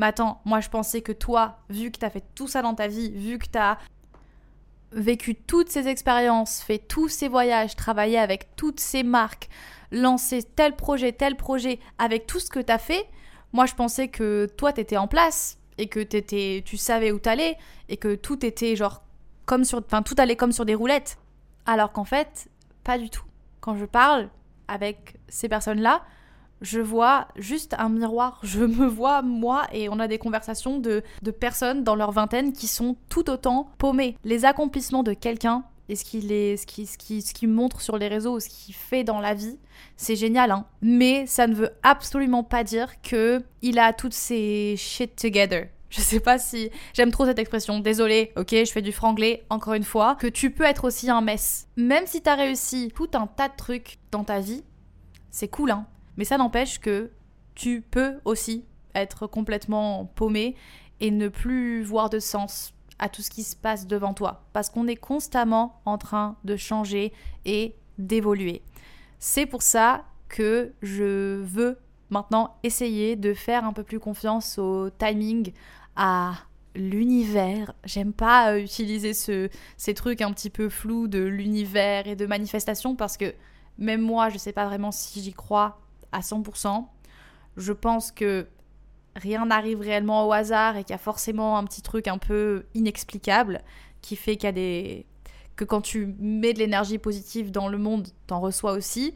mais 0.01 0.07
attends, 0.07 0.41
moi 0.45 0.61
je 0.61 0.69
pensais 0.69 1.01
que 1.01 1.11
toi, 1.11 1.59
vu 1.69 1.91
que 1.91 1.99
t'as 1.99 2.09
fait 2.09 2.23
tout 2.33 2.47
ça 2.47 2.63
dans 2.63 2.73
ta 2.73 2.87
vie, 2.87 3.11
vu 3.11 3.37
que 3.37 3.45
t'as 3.45 3.77
vécu 4.91 5.35
toutes 5.35 5.69
ces 5.69 5.87
expériences, 5.87 6.59
fait 6.59 6.79
tous 6.79 7.07
ces 7.07 7.27
voyages, 7.27 7.75
travaillé 7.75 8.17
avec 8.17 8.55
toutes 8.55 8.79
ces 8.79 9.03
marques, 9.03 9.47
lancé 9.91 10.41
tel 10.41 10.75
projet, 10.75 11.11
tel 11.11 11.35
projet, 11.35 11.79
avec 11.99 12.25
tout 12.25 12.39
ce 12.39 12.49
que 12.49 12.59
t'as 12.59 12.79
fait, 12.79 13.07
moi 13.53 13.67
je 13.67 13.75
pensais 13.75 14.07
que 14.07 14.47
toi 14.57 14.73
t'étais 14.73 14.97
en 14.97 15.07
place 15.07 15.59
et 15.77 15.87
que 15.87 15.99
t'étais, 15.99 16.63
tu 16.65 16.77
savais 16.77 17.11
où 17.11 17.19
t'allais 17.19 17.55
et 17.87 17.97
que 17.97 18.15
tout 18.15 18.43
était 18.43 18.75
genre 18.75 19.03
comme 19.45 19.63
sur, 19.63 19.83
enfin 19.85 20.01
tout 20.01 20.15
allait 20.17 20.35
comme 20.35 20.51
sur 20.51 20.65
des 20.65 20.73
roulettes. 20.73 21.19
Alors 21.67 21.91
qu'en 21.91 22.05
fait, 22.05 22.49
pas 22.83 22.97
du 22.97 23.11
tout. 23.11 23.25
Quand 23.59 23.75
je 23.75 23.85
parle 23.85 24.29
avec 24.67 25.19
ces 25.27 25.47
personnes-là, 25.47 26.01
je 26.61 26.79
vois 26.79 27.27
juste 27.35 27.75
un 27.77 27.89
miroir. 27.89 28.39
Je 28.43 28.59
me 28.59 28.85
vois 28.85 29.21
moi 29.21 29.65
et 29.73 29.89
on 29.89 29.99
a 29.99 30.07
des 30.07 30.17
conversations 30.17 30.79
de, 30.79 31.03
de 31.21 31.31
personnes 31.31 31.83
dans 31.83 31.95
leur 31.95 32.11
vingtaine 32.11 32.53
qui 32.53 32.67
sont 32.67 32.95
tout 33.09 33.29
autant 33.29 33.69
paumées. 33.77 34.15
Les 34.23 34.45
accomplissements 34.45 35.03
de 35.03 35.13
quelqu'un 35.13 35.63
et 35.89 35.95
ce 35.95 36.05
qu'il 36.05 36.29
ce 36.29 36.65
qui, 36.65 36.85
ce 36.85 36.95
ce 36.95 37.33
qui 37.33 37.47
montre 37.47 37.81
sur 37.81 37.97
les 37.97 38.07
réseaux, 38.07 38.39
ce 38.39 38.47
qu'il 38.47 38.73
fait 38.73 39.03
dans 39.03 39.19
la 39.19 39.33
vie, 39.33 39.57
c'est 39.97 40.15
génial, 40.15 40.51
hein. 40.51 40.65
Mais 40.81 41.25
ça 41.25 41.47
ne 41.47 41.55
veut 41.55 41.71
absolument 41.83 42.43
pas 42.43 42.63
dire 42.63 43.01
que 43.01 43.43
il 43.61 43.77
a 43.77 43.91
toutes 43.91 44.13
ses 44.13 44.75
shit 44.77 45.15
together. 45.15 45.67
Je 45.89 45.99
sais 45.99 46.21
pas 46.21 46.39
si 46.39 46.69
j'aime 46.93 47.11
trop 47.11 47.25
cette 47.25 47.39
expression. 47.39 47.79
Désolée, 47.79 48.31
ok, 48.37 48.51
je 48.51 48.71
fais 48.71 48.81
du 48.81 48.93
franglais 48.93 49.43
encore 49.49 49.73
une 49.73 49.83
fois. 49.83 50.15
Que 50.15 50.27
tu 50.27 50.49
peux 50.49 50.63
être 50.63 50.85
aussi 50.85 51.09
un 51.09 51.19
mess. 51.19 51.67
Même 51.75 52.07
si 52.07 52.21
t'as 52.21 52.35
réussi 52.35 52.93
tout 52.95 53.09
un 53.13 53.27
tas 53.27 53.49
de 53.49 53.55
trucs 53.57 53.97
dans 54.11 54.23
ta 54.23 54.39
vie, 54.39 54.63
c'est 55.29 55.49
cool, 55.49 55.71
hein. 55.71 55.85
Mais 56.17 56.25
ça 56.25 56.37
n'empêche 56.37 56.79
que 56.79 57.11
tu 57.55 57.81
peux 57.81 58.19
aussi 58.25 58.65
être 58.95 59.27
complètement 59.27 60.05
paumé 60.15 60.55
et 60.99 61.11
ne 61.11 61.27
plus 61.27 61.83
voir 61.83 62.09
de 62.09 62.19
sens 62.19 62.73
à 62.99 63.09
tout 63.09 63.21
ce 63.21 63.29
qui 63.29 63.43
se 63.43 63.55
passe 63.55 63.87
devant 63.87 64.13
toi. 64.13 64.45
Parce 64.53 64.69
qu'on 64.69 64.87
est 64.87 64.95
constamment 64.95 65.81
en 65.85 65.97
train 65.97 66.37
de 66.43 66.55
changer 66.55 67.11
et 67.45 67.75
d'évoluer. 67.97 68.61
C'est 69.19 69.45
pour 69.45 69.61
ça 69.61 70.05
que 70.29 70.73
je 70.81 71.41
veux 71.41 71.77
maintenant 72.09 72.55
essayer 72.63 73.15
de 73.15 73.33
faire 73.33 73.65
un 73.65 73.73
peu 73.73 73.83
plus 73.83 73.99
confiance 73.99 74.57
au 74.57 74.89
timing, 74.89 75.51
à 75.95 76.33
l'univers. 76.75 77.73
J'aime 77.83 78.13
pas 78.13 78.53
euh, 78.53 78.59
utiliser 78.59 79.13
ce, 79.13 79.49
ces 79.77 79.93
trucs 79.93 80.21
un 80.21 80.31
petit 80.31 80.49
peu 80.49 80.69
flous 80.69 81.07
de 81.07 81.19
l'univers 81.19 82.07
et 82.07 82.15
de 82.15 82.25
manifestation 82.25 82.95
parce 82.95 83.17
que 83.17 83.33
même 83.77 84.01
moi, 84.01 84.29
je 84.29 84.37
sais 84.37 84.53
pas 84.53 84.65
vraiment 84.65 84.91
si 84.91 85.21
j'y 85.21 85.33
crois 85.33 85.79
à 86.11 86.21
100%. 86.21 86.85
Je 87.57 87.73
pense 87.73 88.11
que 88.11 88.47
rien 89.15 89.45
n'arrive 89.45 89.79
réellement 89.81 90.27
au 90.27 90.31
hasard 90.31 90.77
et 90.77 90.83
qu'il 90.83 90.91
y 90.91 90.95
a 90.95 90.99
forcément 90.99 91.57
un 91.57 91.65
petit 91.65 91.81
truc 91.81 92.07
un 92.07 92.17
peu 92.17 92.65
inexplicable 92.73 93.61
qui 94.01 94.15
fait 94.15 94.35
qu'il 94.35 94.47
y 94.47 94.49
a 94.49 94.53
des 94.53 95.05
que 95.55 95.65
quand 95.65 95.81
tu 95.81 96.15
mets 96.19 96.53
de 96.53 96.59
l'énergie 96.59 96.97
positive 96.97 97.51
dans 97.51 97.67
le 97.67 97.77
monde, 97.77 98.07
t'en 98.25 98.39
reçois 98.39 98.71
aussi. 98.71 99.13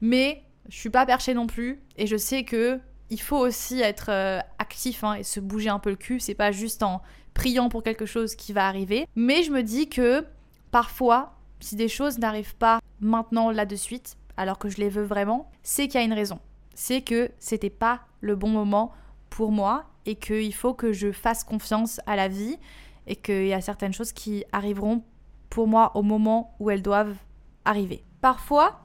Mais 0.00 0.42
je 0.68 0.76
suis 0.76 0.90
pas 0.90 1.06
perchée 1.06 1.34
non 1.34 1.46
plus 1.46 1.80
et 1.96 2.06
je 2.06 2.16
sais 2.16 2.44
que 2.44 2.80
il 3.10 3.20
faut 3.20 3.38
aussi 3.38 3.80
être 3.80 4.10
euh, 4.10 4.40
actif 4.58 5.04
hein, 5.04 5.14
et 5.14 5.22
se 5.22 5.38
bouger 5.38 5.68
un 5.68 5.78
peu 5.78 5.90
le 5.90 5.96
cul. 5.96 6.20
C'est 6.20 6.34
pas 6.34 6.52
juste 6.52 6.82
en 6.82 7.02
priant 7.34 7.68
pour 7.68 7.82
quelque 7.82 8.06
chose 8.06 8.34
qui 8.34 8.52
va 8.52 8.66
arriver. 8.66 9.06
Mais 9.14 9.42
je 9.42 9.52
me 9.52 9.62
dis 9.62 9.88
que 9.88 10.24
parfois, 10.70 11.36
si 11.60 11.76
des 11.76 11.88
choses 11.88 12.18
n'arrivent 12.18 12.56
pas 12.56 12.80
maintenant 13.00 13.50
là 13.50 13.66
de 13.66 13.76
suite, 13.76 14.16
alors 14.36 14.58
que 14.58 14.68
je 14.68 14.78
les 14.78 14.88
veux 14.88 15.04
vraiment, 15.04 15.50
c'est 15.62 15.88
qu'il 15.88 16.00
y 16.00 16.02
a 16.02 16.06
une 16.06 16.12
raison. 16.12 16.40
C'est 16.74 17.02
que 17.02 17.30
c'était 17.38 17.70
pas 17.70 18.00
le 18.20 18.36
bon 18.36 18.48
moment 18.48 18.92
pour 19.30 19.52
moi 19.52 19.84
et 20.06 20.16
qu'il 20.16 20.54
faut 20.54 20.74
que 20.74 20.92
je 20.92 21.12
fasse 21.12 21.44
confiance 21.44 22.00
à 22.06 22.16
la 22.16 22.28
vie 22.28 22.58
et 23.06 23.16
qu'il 23.16 23.46
y 23.46 23.52
a 23.52 23.60
certaines 23.60 23.92
choses 23.92 24.12
qui 24.12 24.44
arriveront 24.52 25.02
pour 25.50 25.66
moi 25.66 25.92
au 25.94 26.02
moment 26.02 26.54
où 26.58 26.70
elles 26.70 26.82
doivent 26.82 27.16
arriver. 27.64 28.04
Parfois, 28.20 28.80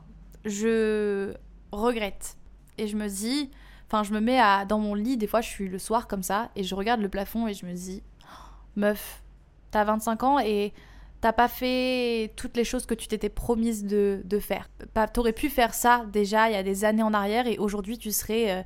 je 0.46 1.34
regrette 1.72 2.38
et 2.78 2.88
je 2.88 2.96
me 2.96 3.08
dis, 3.08 3.50
enfin, 3.88 4.04
je 4.04 4.14
me 4.14 4.20
mets 4.20 4.40
à, 4.40 4.66
dans 4.66 4.80
mon 4.80 4.94
lit, 4.94 5.18
des 5.18 5.28
fois 5.28 5.42
je 5.42 5.50
suis 5.50 5.68
le 5.68 5.80
soir 5.80 6.08
comme 6.08 6.24
ça 6.24 6.50
et 6.56 6.64
je 6.64 6.76
regarde 6.76 7.02
le 7.02 7.10
plafond 7.10 7.48
et 7.48 7.54
je 7.54 7.66
me 7.66 7.74
dis, 7.74 8.04
meuf, 8.76 9.24
t'as 9.72 9.84
25 9.84 10.24
ans 10.24 10.40
et 10.40 10.74
t'as 11.22 11.34
pas 11.34 11.48
fait 11.48 12.34
toutes 12.36 12.56
les 12.56 12.64
choses 12.64 12.86
que 12.86 12.94
tu 12.94 13.08
t'étais 13.08 13.30
promise 13.30 13.86
de, 13.86 14.22
de 14.24 14.40
faire. 14.40 14.70
T'aurais 15.14 15.34
pu 15.34 15.50
faire 15.50 15.74
ça 15.74 16.06
déjà 16.12 16.50
il 16.50 16.54
y 16.54 16.58
a 16.58 16.64
des 16.64 16.86
années 16.86 17.04
en 17.04 17.14
arrière 17.14 17.48
et 17.48 17.58
aujourd'hui 17.58 17.98
tu 17.98 18.12
serais 18.12 18.52
euh, 18.52 18.64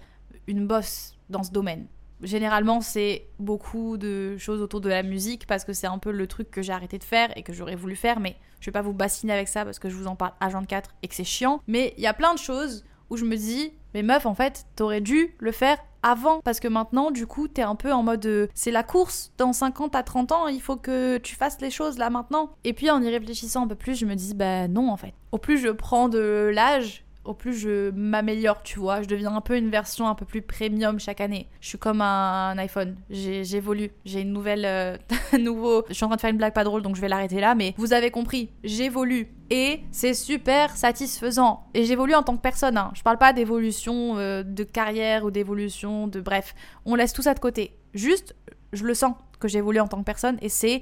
une 0.48 0.67
bosse 0.67 1.15
dans 1.29 1.43
ce 1.43 1.51
domaine. 1.51 1.88
Généralement, 2.22 2.79
c'est 2.79 3.27
beaucoup 3.38 3.98
de 3.98 4.38
choses 4.38 4.62
autour 4.62 4.79
de 4.79 4.88
la 4.88 5.03
musique 5.03 5.45
parce 5.45 5.65
que 5.65 5.74
c'est 5.74 5.88
un 5.88 5.98
peu 5.98 6.12
le 6.12 6.25
truc 6.25 6.50
que 6.50 6.62
j'ai 6.62 6.72
arrêté 6.72 6.98
de 6.98 7.03
faire 7.03 7.36
et 7.38 7.43
que 7.43 7.51
j'aurais 7.51 7.75
voulu 7.75 7.98
faire, 7.98 8.22
mais 8.22 8.38
je 8.62 8.67
vais 8.67 8.72
pas 8.72 8.81
vous 8.81 8.93
bassiner 8.93 9.33
avec 9.33 9.50
ça 9.50 9.65
parce 9.65 9.77
que 9.77 9.89
je 9.89 9.95
vous 9.95 10.07
en 10.07 10.15
parle 10.15 10.31
à 10.39 10.48
24 10.48 10.95
et 11.01 11.10
que 11.10 11.15
c'est 11.15 11.25
chiant. 11.25 11.62
Mais 11.67 11.93
il 11.98 12.03
y 12.03 12.07
a 12.07 12.13
plein 12.13 12.33
de 12.33 12.39
choses 12.39 12.86
où 13.10 13.17
je 13.17 13.25
me 13.25 13.36
dis, 13.36 13.74
mais 13.93 14.03
meuf, 14.03 14.25
en 14.25 14.36
fait, 14.36 14.65
t'aurais 14.77 15.01
dû 15.01 15.36
le 15.39 15.51
faire 15.51 15.77
avant. 16.03 16.39
Parce 16.41 16.60
que 16.60 16.67
maintenant 16.67 17.12
du 17.12 17.25
coup 17.25 17.48
t'es 17.48 17.62
un 17.62 17.75
peu 17.75 17.91
en 17.91 18.03
mode 18.03 18.25
euh, 18.25 18.48
c'est 18.53 18.72
la 18.72 18.83
course. 18.83 19.31
Dans 19.38 19.53
50 19.53 19.95
à 19.95 20.03
30 20.03 20.31
ans 20.31 20.48
il 20.48 20.62
faut 20.62 20.75
que 20.75 21.17
tu 21.17 21.36
fasses 21.36 21.62
les 21.62 21.72
choses 21.72 21.98
là 21.98 22.10
maintenant. 22.10 22.51
Et 22.63 22.74
puis 22.74 22.89
en 22.91 23.01
y 23.01 23.10
réfléchissant 23.10 23.63
un 23.63 23.67
peu 23.67 23.75
plus 23.75 23.95
je 23.98 24.05
me 24.05 24.15
dis 24.15 24.33
bah 24.36 24.67
non 24.67 24.91
en 24.91 24.98
fait. 24.98 25.13
Au 25.31 25.38
plus 25.38 25.57
je 25.57 25.69
prends 25.69 26.10
de 26.10 26.51
l'âge 26.53 27.03
au 27.25 27.34
plus 27.34 27.53
je 27.53 27.92
m'améliore, 27.92 28.63
tu 28.63 28.80
vois. 28.80 29.01
Je 29.01 29.08
deviens 29.08 29.36
un 29.36 29.42
peu 29.42 29.58
une 29.58 29.70
version 29.70 30.08
un 30.08 30.15
peu 30.15 30.25
plus 30.25 30.42
premium 30.42 31.00
chaque 31.00 31.22
année. 31.22 31.48
Je 31.62 31.70
suis 31.70 31.77
comme 31.77 32.01
un, 32.01 32.58
iPhone. 32.58 32.96
J'évolue. 33.10 33.92
J'ai 34.06 34.22
une 34.22 34.34
nouvelle. 34.34 34.65
Euh, 34.65 34.98
nouveau. 35.39 35.84
Je 35.88 35.94
suis 35.94 36.03
en 36.03 36.08
train 36.08 36.15
de 36.15 36.22
faire 36.22 36.30
une 36.30 36.38
blague 36.38 36.53
pas 36.53 36.63
drôle 36.63 36.82
donc 36.82 36.96
je 36.96 37.01
vais 37.01 37.08
l'arrêter 37.08 37.39
là. 37.39 37.56
Mais 37.56 37.74
vous 37.77 37.94
avez 37.94 38.12
compris, 38.12 38.50
j'évolue. 38.63 39.30
Et 39.50 39.82
c'est 39.92 40.13
super 40.13 40.75
satisfaisant. 40.75 41.65
Et 41.74 41.86
j'évolue 41.86 42.15
en 42.15 42.24
tant 42.24 42.36
que 42.36 42.42
personne. 42.42 42.77
Hein. 42.77 42.92
Je 42.96 43.03
parle 43.03 43.18
pas 43.18 43.34
d'évolution 43.34 44.18
euh, 44.18 44.44
de 44.44 44.63
carrière 44.63 45.25
ou 45.25 45.32
d'évolution 45.32 46.08
de. 46.08 46.22
Bref, 46.22 46.56
on 46.86 46.96
laisse 46.96 47.13
tout 47.13 47.22
ça 47.22 47.34
de 47.34 47.39
côté. 47.39 47.77
Juste, 47.94 48.36
je 48.74 48.84
le 48.84 48.94
sens 48.94 49.13
que 49.39 49.48
j'évolue 49.48 49.80
en 49.80 49.88
tant 49.88 50.00
que 50.00 50.06
personne 50.06 50.38
et 50.42 50.50
c'est 50.50 50.82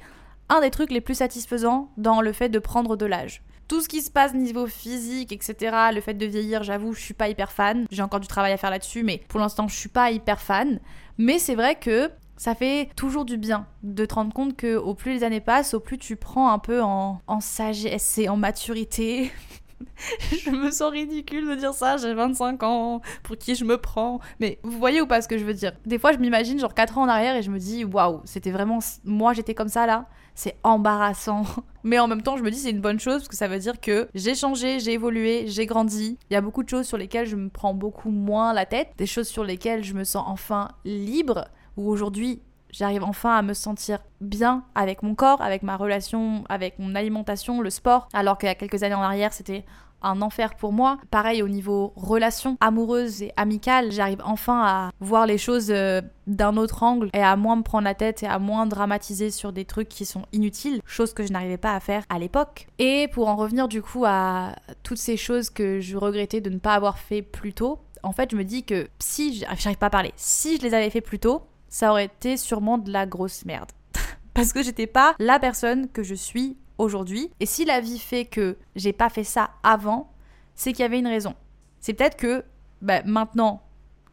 un 0.49 0.61
des 0.61 0.69
trucs 0.69 0.91
les 0.91 1.01
plus 1.01 1.15
satisfaisants 1.15 1.91
dans 1.97 2.21
le 2.21 2.33
fait 2.33 2.49
de 2.49 2.59
prendre 2.59 2.95
de 2.95 3.05
l'âge 3.05 3.41
tout 3.71 3.79
ce 3.79 3.87
qui 3.87 4.01
se 4.01 4.11
passe 4.11 4.33
niveau 4.33 4.67
physique, 4.67 5.31
etc. 5.31 5.55
Le 5.93 6.01
fait 6.01 6.13
de 6.13 6.25
vieillir, 6.25 6.61
j'avoue, 6.61 6.91
je 6.91 6.99
suis 6.99 7.13
pas 7.13 7.29
hyper 7.29 7.53
fan. 7.53 7.85
J'ai 7.89 8.01
encore 8.01 8.19
du 8.19 8.27
travail 8.27 8.51
à 8.51 8.57
faire 8.57 8.69
là-dessus, 8.69 9.01
mais 9.01 9.21
pour 9.29 9.39
l'instant, 9.39 9.69
je 9.69 9.75
suis 9.77 9.87
pas 9.87 10.11
hyper 10.11 10.41
fan. 10.41 10.81
Mais 11.17 11.39
c'est 11.39 11.55
vrai 11.55 11.75
que 11.75 12.11
ça 12.35 12.53
fait 12.53 12.89
toujours 12.97 13.23
du 13.23 13.37
bien 13.37 13.65
de 13.83 14.05
te 14.05 14.13
rendre 14.13 14.33
compte 14.33 14.57
que 14.57 14.75
au 14.75 14.93
plus 14.93 15.13
les 15.13 15.23
années 15.23 15.39
passent, 15.39 15.73
au 15.73 15.79
plus 15.79 15.97
tu 15.97 16.17
prends 16.17 16.51
un 16.51 16.59
peu 16.59 16.81
en, 16.81 17.21
sagesse 17.39 18.17
et 18.17 18.27
en 18.27 18.35
maturité. 18.35 19.31
je 20.31 20.49
me 20.49 20.71
sens 20.71 20.91
ridicule 20.91 21.47
de 21.47 21.55
dire 21.55 21.73
ça, 21.73 21.97
j'ai 21.97 22.13
25 22.13 22.63
ans, 22.63 23.01
pour 23.23 23.37
qui 23.37 23.55
je 23.55 23.65
me 23.65 23.77
prends. 23.77 24.19
Mais 24.39 24.59
vous 24.63 24.77
voyez 24.77 25.01
ou 25.01 25.07
pas 25.07 25.21
ce 25.21 25.27
que 25.27 25.37
je 25.37 25.43
veux 25.43 25.53
dire? 25.53 25.73
Des 25.85 25.99
fois, 25.99 26.11
je 26.11 26.17
m'imagine 26.17 26.59
genre 26.59 26.73
4 26.73 26.97
ans 26.97 27.03
en 27.03 27.09
arrière 27.09 27.35
et 27.35 27.41
je 27.41 27.51
me 27.51 27.59
dis, 27.59 27.83
waouh, 27.85 28.21
c'était 28.25 28.51
vraiment. 28.51 28.79
Moi, 29.03 29.33
j'étais 29.33 29.53
comme 29.53 29.69
ça 29.69 29.85
là. 29.85 30.07
C'est 30.35 30.55
embarrassant. 30.63 31.43
Mais 31.83 31.99
en 31.99 32.07
même 32.07 32.21
temps, 32.21 32.37
je 32.37 32.43
me 32.43 32.51
dis, 32.51 32.59
c'est 32.59 32.69
une 32.69 32.81
bonne 32.81 32.99
chose 32.99 33.17
parce 33.17 33.27
que 33.27 33.35
ça 33.35 33.47
veut 33.47 33.59
dire 33.59 33.79
que 33.79 34.07
j'ai 34.13 34.35
changé, 34.35 34.79
j'ai 34.79 34.93
évolué, 34.93 35.45
j'ai 35.47 35.65
grandi. 35.65 36.17
Il 36.29 36.33
y 36.33 36.37
a 36.37 36.41
beaucoup 36.41 36.63
de 36.63 36.69
choses 36.69 36.85
sur 36.85 36.97
lesquelles 36.97 37.25
je 37.25 37.35
me 37.35 37.49
prends 37.49 37.73
beaucoup 37.73 38.11
moins 38.11 38.53
la 38.53 38.65
tête, 38.65 38.89
des 38.97 39.05
choses 39.05 39.27
sur 39.27 39.43
lesquelles 39.43 39.83
je 39.83 39.93
me 39.93 40.03
sens 40.03 40.23
enfin 40.27 40.69
libre, 40.85 41.47
où 41.77 41.89
aujourd'hui, 41.89 42.41
j'arrive 42.71 43.03
enfin 43.03 43.35
à 43.35 43.41
me 43.41 43.53
sentir 43.53 43.99
bien 44.19 44.63
avec 44.75 45.03
mon 45.03 45.15
corps, 45.15 45.41
avec 45.41 45.63
ma 45.63 45.77
relation, 45.77 46.43
avec 46.49 46.79
mon 46.79 46.95
alimentation, 46.95 47.61
le 47.61 47.69
sport, 47.69 48.07
alors 48.13 48.37
qu'il 48.37 48.47
y 48.47 48.51
a 48.51 48.55
quelques 48.55 48.83
années 48.83 48.95
en 48.95 49.01
arrière, 49.01 49.33
c'était 49.33 49.65
un 50.01 50.21
enfer 50.21 50.55
pour 50.55 50.73
moi. 50.73 50.97
Pareil 51.11 51.43
au 51.43 51.47
niveau 51.47 51.93
relation 51.95 52.57
amoureuse 52.59 53.21
et 53.21 53.31
amicale, 53.37 53.91
j'arrive 53.91 54.21
enfin 54.25 54.61
à 54.63 54.91
voir 54.99 55.25
les 55.25 55.37
choses 55.37 55.69
euh, 55.69 56.01
d'un 56.27 56.57
autre 56.57 56.83
angle 56.83 57.09
et 57.13 57.21
à 57.21 57.35
moins 57.35 57.55
me 57.55 57.63
prendre 57.63 57.83
la 57.83 57.95
tête 57.95 58.23
et 58.23 58.27
à 58.27 58.39
moins 58.39 58.65
dramatiser 58.65 59.31
sur 59.31 59.53
des 59.53 59.65
trucs 59.65 59.89
qui 59.89 60.05
sont 60.05 60.23
inutiles, 60.33 60.81
chose 60.85 61.13
que 61.13 61.25
je 61.25 61.31
n'arrivais 61.31 61.57
pas 61.57 61.75
à 61.75 61.79
faire 61.79 62.03
à 62.09 62.19
l'époque. 62.19 62.67
Et 62.79 63.07
pour 63.09 63.27
en 63.27 63.35
revenir 63.35 63.67
du 63.67 63.81
coup 63.81 64.03
à 64.05 64.55
toutes 64.83 64.97
ces 64.97 65.17
choses 65.17 65.49
que 65.49 65.79
je 65.79 65.97
regrettais 65.97 66.41
de 66.41 66.49
ne 66.49 66.59
pas 66.59 66.73
avoir 66.73 66.97
fait 66.97 67.21
plus 67.21 67.53
tôt, 67.53 67.79
en 68.03 68.13
fait, 68.13 68.31
je 68.31 68.35
me 68.35 68.43
dis 68.43 68.63
que 68.63 68.87
si 68.99 69.35
j'arrive 69.35 69.77
pas 69.77 69.87
à 69.87 69.91
parler, 69.91 70.11
si 70.15 70.57
je 70.57 70.63
les 70.63 70.73
avais 70.73 70.89
fait 70.89 71.01
plus 71.01 71.19
tôt, 71.19 71.43
ça 71.71 71.89
aurait 71.89 72.05
été 72.05 72.37
sûrement 72.37 72.77
de 72.77 72.91
la 72.91 73.07
grosse 73.07 73.45
merde. 73.45 73.71
Parce 74.35 74.53
que 74.53 74.61
j'étais 74.61 74.85
pas 74.85 75.15
la 75.17 75.39
personne 75.39 75.89
que 75.89 76.03
je 76.03 76.13
suis 76.13 76.57
aujourd'hui. 76.77 77.31
Et 77.39 77.47
si 77.47 77.65
la 77.65 77.79
vie 77.79 77.97
fait 77.97 78.25
que 78.25 78.57
j'ai 78.75 78.93
pas 78.93 79.09
fait 79.09 79.23
ça 79.23 79.51
avant, 79.63 80.11
c'est 80.53 80.73
qu'il 80.73 80.81
y 80.81 80.85
avait 80.85 80.99
une 80.99 81.07
raison. 81.07 81.33
C'est 81.79 81.93
peut-être 81.93 82.17
que 82.17 82.43
bah, 82.81 83.01
maintenant 83.05 83.63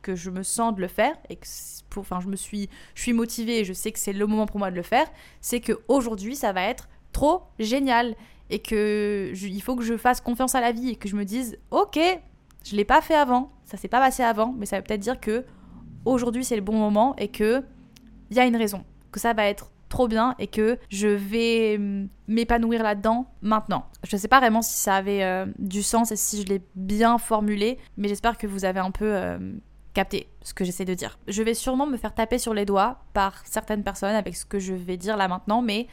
que 0.00 0.14
je 0.14 0.30
me 0.30 0.42
sens 0.42 0.74
de 0.74 0.80
le 0.80 0.88
faire 0.88 1.14
et 1.28 1.36
que 1.36 1.46
pour, 1.90 2.02
enfin, 2.02 2.20
je 2.20 2.28
me 2.28 2.36
suis, 2.36 2.70
je 2.94 3.02
suis 3.02 3.12
motivée 3.12 3.58
et 3.58 3.64
je 3.64 3.72
sais 3.72 3.90
que 3.90 3.98
c'est 3.98 4.12
le 4.12 4.26
moment 4.26 4.46
pour 4.46 4.58
moi 4.58 4.70
de 4.70 4.76
le 4.76 4.82
faire, 4.82 5.06
c'est 5.40 5.60
que 5.60 5.72
aujourd'hui 5.88 6.36
ça 6.36 6.52
va 6.52 6.62
être 6.62 6.88
trop 7.12 7.42
génial 7.58 8.14
et 8.50 8.60
que 8.60 9.32
il 9.34 9.60
faut 9.60 9.74
que 9.74 9.82
je 9.82 9.96
fasse 9.96 10.20
confiance 10.20 10.54
à 10.54 10.60
la 10.60 10.70
vie 10.72 10.90
et 10.90 10.96
que 10.96 11.08
je 11.08 11.16
me 11.16 11.24
dise 11.24 11.58
ok, 11.72 11.98
je 12.64 12.76
l'ai 12.76 12.84
pas 12.84 13.00
fait 13.00 13.16
avant, 13.16 13.50
ça 13.64 13.76
s'est 13.76 13.88
pas 13.88 13.98
passé 13.98 14.22
avant, 14.22 14.54
mais 14.56 14.66
ça 14.66 14.76
veut 14.76 14.84
peut-être 14.84 15.00
dire 15.00 15.18
que 15.18 15.44
aujourd'hui 16.08 16.44
c'est 16.44 16.56
le 16.56 16.62
bon 16.62 16.76
moment 16.76 17.14
et 17.16 17.28
que 17.28 17.62
il 18.30 18.36
y 18.36 18.40
a 18.40 18.46
une 18.46 18.56
raison, 18.56 18.84
que 19.10 19.20
ça 19.20 19.32
va 19.32 19.46
être 19.46 19.70
trop 19.88 20.06
bien 20.06 20.34
et 20.38 20.46
que 20.46 20.78
je 20.90 21.08
vais 21.08 21.76
hum, 21.76 22.08
m'épanouir 22.26 22.82
là-dedans 22.82 23.26
maintenant. 23.42 23.86
Je 24.06 24.16
ne 24.16 24.20
sais 24.20 24.28
pas 24.28 24.38
vraiment 24.38 24.62
si 24.62 24.76
ça 24.76 24.96
avait 24.96 25.24
euh, 25.24 25.46
du 25.58 25.82
sens 25.82 26.12
et 26.12 26.16
si 26.16 26.42
je 26.42 26.46
l'ai 26.46 26.62
bien 26.74 27.18
formulé, 27.18 27.78
mais 27.96 28.08
j'espère 28.08 28.36
que 28.36 28.46
vous 28.46 28.64
avez 28.64 28.80
un 28.80 28.90
peu 28.90 29.06
euh, 29.06 29.38
capté 29.94 30.28
ce 30.42 30.54
que 30.54 30.64
j'essaie 30.64 30.84
de 30.84 30.94
dire. 30.94 31.18
Je 31.26 31.42
vais 31.42 31.54
sûrement 31.54 31.86
me 31.86 31.96
faire 31.96 32.14
taper 32.14 32.38
sur 32.38 32.54
les 32.54 32.66
doigts 32.66 32.98
par 33.14 33.46
certaines 33.46 33.82
personnes 33.82 34.14
avec 34.14 34.36
ce 34.36 34.44
que 34.44 34.58
je 34.58 34.74
vais 34.74 34.96
dire 34.96 35.16
là 35.16 35.28
maintenant, 35.28 35.62
mais 35.62 35.86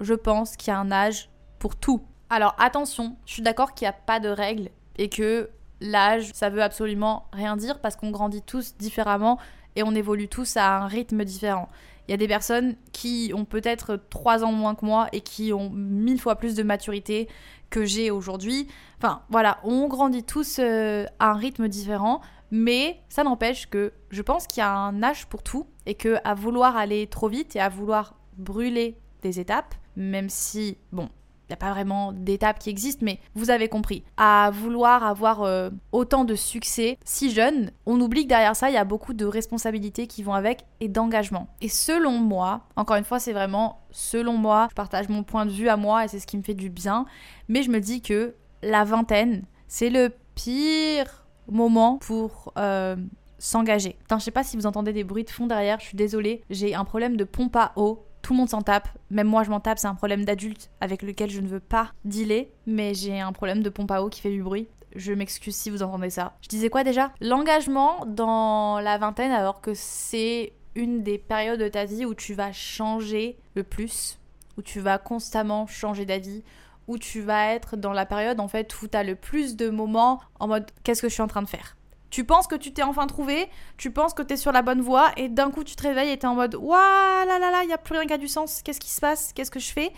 je 0.00 0.14
pense 0.14 0.56
qu'il 0.56 0.72
y 0.72 0.74
a 0.74 0.78
un 0.78 0.90
âge 0.90 1.30
pour 1.58 1.76
tout. 1.76 2.02
Alors 2.28 2.56
attention, 2.58 3.16
je 3.24 3.34
suis 3.34 3.42
d'accord 3.42 3.74
qu'il 3.74 3.84
n'y 3.86 3.90
a 3.90 3.92
pas 3.92 4.18
de 4.18 4.28
règles 4.28 4.70
et 4.98 5.08
que 5.08 5.48
l'âge, 5.80 6.30
ça 6.34 6.50
veut 6.50 6.62
absolument 6.62 7.26
rien 7.32 7.56
dire 7.56 7.80
parce 7.80 7.96
qu'on 7.96 8.10
grandit 8.10 8.42
tous 8.42 8.76
différemment 8.76 9.38
et 9.76 9.82
on 9.82 9.94
évolue 9.94 10.28
tous 10.28 10.56
à 10.56 10.78
un 10.78 10.86
rythme 10.86 11.24
différent. 11.24 11.68
Il 12.08 12.12
y 12.12 12.14
a 12.14 12.16
des 12.16 12.28
personnes 12.28 12.76
qui 12.92 13.32
ont 13.34 13.44
peut-être 13.44 14.00
3 14.10 14.44
ans 14.44 14.52
moins 14.52 14.74
que 14.74 14.84
moi 14.84 15.08
et 15.12 15.20
qui 15.20 15.52
ont 15.52 15.70
mille 15.70 16.20
fois 16.20 16.36
plus 16.36 16.54
de 16.54 16.62
maturité 16.62 17.28
que 17.68 17.84
j'ai 17.84 18.10
aujourd'hui. 18.10 18.68
Enfin, 18.98 19.22
voilà, 19.28 19.58
on 19.64 19.88
grandit 19.88 20.22
tous 20.22 20.58
euh, 20.60 21.04
à 21.18 21.32
un 21.32 21.34
rythme 21.34 21.68
différent, 21.68 22.20
mais 22.50 23.00
ça 23.08 23.24
n'empêche 23.24 23.68
que 23.68 23.92
je 24.10 24.22
pense 24.22 24.46
qu'il 24.46 24.60
y 24.60 24.64
a 24.64 24.72
un 24.72 25.02
âge 25.02 25.26
pour 25.26 25.42
tout 25.42 25.66
et 25.84 25.94
que 25.94 26.16
à 26.24 26.34
vouloir 26.34 26.76
aller 26.76 27.08
trop 27.08 27.28
vite 27.28 27.56
et 27.56 27.60
à 27.60 27.68
vouloir 27.68 28.14
brûler 28.36 28.96
des 29.22 29.40
étapes, 29.40 29.74
même 29.96 30.28
si, 30.28 30.78
bon, 30.92 31.08
n'y 31.50 31.54
a 31.54 31.56
pas 31.56 31.72
vraiment 31.72 32.12
d'étape 32.12 32.58
qui 32.58 32.70
existe, 32.70 33.02
mais 33.02 33.20
vous 33.34 33.50
avez 33.50 33.68
compris. 33.68 34.04
À 34.16 34.50
vouloir 34.52 35.04
avoir 35.04 35.42
euh, 35.42 35.70
autant 35.92 36.24
de 36.24 36.34
succès 36.34 36.98
si 37.04 37.30
jeune, 37.30 37.70
on 37.86 38.00
oublie 38.00 38.24
que 38.24 38.28
derrière 38.28 38.56
ça, 38.56 38.70
il 38.70 38.74
y 38.74 38.78
a 38.78 38.84
beaucoup 38.84 39.14
de 39.14 39.24
responsabilités 39.24 40.06
qui 40.06 40.22
vont 40.22 40.34
avec 40.34 40.64
et 40.80 40.88
d'engagement. 40.88 41.48
Et 41.60 41.68
selon 41.68 42.12
moi, 42.12 42.62
encore 42.76 42.96
une 42.96 43.04
fois, 43.04 43.18
c'est 43.18 43.32
vraiment 43.32 43.80
selon 43.90 44.36
moi, 44.36 44.66
je 44.70 44.74
partage 44.74 45.08
mon 45.08 45.22
point 45.22 45.46
de 45.46 45.50
vue 45.50 45.68
à 45.68 45.76
moi 45.76 46.04
et 46.04 46.08
c'est 46.08 46.18
ce 46.18 46.26
qui 46.26 46.36
me 46.36 46.42
fait 46.42 46.54
du 46.54 46.70
bien, 46.70 47.06
mais 47.48 47.62
je 47.62 47.70
me 47.70 47.80
dis 47.80 48.02
que 48.02 48.34
la 48.62 48.84
vingtaine, 48.84 49.44
c'est 49.68 49.90
le 49.90 50.12
pire 50.34 51.26
moment 51.48 51.98
pour... 51.98 52.52
Euh, 52.58 52.96
s'engager. 53.38 53.96
Putain, 54.00 54.18
je 54.18 54.24
sais 54.24 54.30
pas 54.30 54.44
si 54.44 54.56
vous 54.56 54.66
entendez 54.66 54.92
des 54.92 55.04
bruits 55.04 55.24
de 55.24 55.30
fond 55.30 55.46
derrière, 55.46 55.78
je 55.80 55.86
suis 55.86 55.96
désolée, 55.96 56.42
j'ai 56.50 56.74
un 56.74 56.84
problème 56.84 57.16
de 57.16 57.24
pompe 57.24 57.56
à 57.56 57.72
eau 57.76 58.06
tout 58.26 58.32
le 58.32 58.38
monde 58.38 58.48
s'en 58.48 58.62
tape, 58.62 58.88
même 59.08 59.28
moi 59.28 59.44
je 59.44 59.50
m'en 59.50 59.60
tape, 59.60 59.78
c'est 59.78 59.86
un 59.86 59.94
problème 59.94 60.24
d'adulte 60.24 60.72
avec 60.80 61.02
lequel 61.02 61.30
je 61.30 61.40
ne 61.40 61.46
veux 61.46 61.60
pas 61.60 61.92
dealer, 62.04 62.48
mais 62.66 62.92
j'ai 62.92 63.20
un 63.20 63.30
problème 63.30 63.62
de 63.62 63.68
pompe 63.68 63.92
à 63.92 64.02
eau 64.02 64.08
qui 64.08 64.20
fait 64.20 64.32
du 64.32 64.42
bruit. 64.42 64.66
Je 64.96 65.12
m'excuse 65.12 65.54
si 65.54 65.70
vous 65.70 65.84
entendez 65.84 66.10
ça. 66.10 66.32
Je 66.42 66.48
disais 66.48 66.68
quoi 66.68 66.82
déjà? 66.82 67.12
L'engagement 67.20 68.04
dans 68.04 68.80
la 68.80 68.98
vingtaine 68.98 69.30
alors 69.30 69.60
que 69.60 69.74
c'est 69.74 70.54
une 70.74 71.04
des 71.04 71.18
périodes 71.18 71.60
de 71.60 71.68
ta 71.68 71.84
vie 71.84 72.04
où 72.04 72.14
tu 72.14 72.34
vas 72.34 72.50
changer 72.50 73.38
le 73.54 73.62
plus, 73.62 74.18
où 74.58 74.62
tu 74.62 74.80
vas 74.80 74.98
constamment 74.98 75.68
changer 75.68 76.04
d'avis, 76.04 76.42
où 76.88 76.98
tu 76.98 77.20
vas 77.20 77.52
être 77.52 77.76
dans 77.76 77.92
la 77.92 78.06
période 78.06 78.40
en 78.40 78.48
fait 78.48 78.82
où 78.82 78.88
tu 78.88 78.96
as 78.96 79.04
le 79.04 79.14
plus 79.14 79.54
de 79.54 79.70
moments 79.70 80.20
en 80.40 80.48
mode 80.48 80.68
qu'est-ce 80.82 81.00
que 81.00 81.08
je 81.08 81.14
suis 81.14 81.22
en 81.22 81.28
train 81.28 81.42
de 81.42 81.48
faire? 81.48 81.75
Tu 82.16 82.24
penses 82.24 82.46
que 82.46 82.54
tu 82.54 82.72
t'es 82.72 82.82
enfin 82.82 83.06
trouvé, 83.06 83.46
tu 83.76 83.90
penses 83.90 84.14
que 84.14 84.22
tu 84.22 84.32
es 84.32 84.36
sur 84.38 84.50
la 84.50 84.62
bonne 84.62 84.80
voie, 84.80 85.10
et 85.18 85.28
d'un 85.28 85.50
coup 85.50 85.64
tu 85.64 85.76
te 85.76 85.82
réveilles 85.82 86.12
et 86.12 86.16
tu 86.16 86.24
es 86.24 86.26
en 86.26 86.34
mode 86.34 86.54
Waouh 86.54 86.70
là 86.70 87.38
là 87.38 87.50
là, 87.50 87.62
il 87.62 87.66
n'y 87.66 87.74
a 87.74 87.78
plus 87.78 87.94
rien 87.94 88.06
qui 88.06 88.14
a 88.14 88.16
du 88.16 88.26
sens, 88.26 88.62
qu'est-ce 88.62 88.80
qui 88.80 88.88
se 88.88 89.02
passe, 89.02 89.34
qu'est-ce 89.34 89.50
que 89.50 89.60
je 89.60 89.70
fais? 89.70 89.92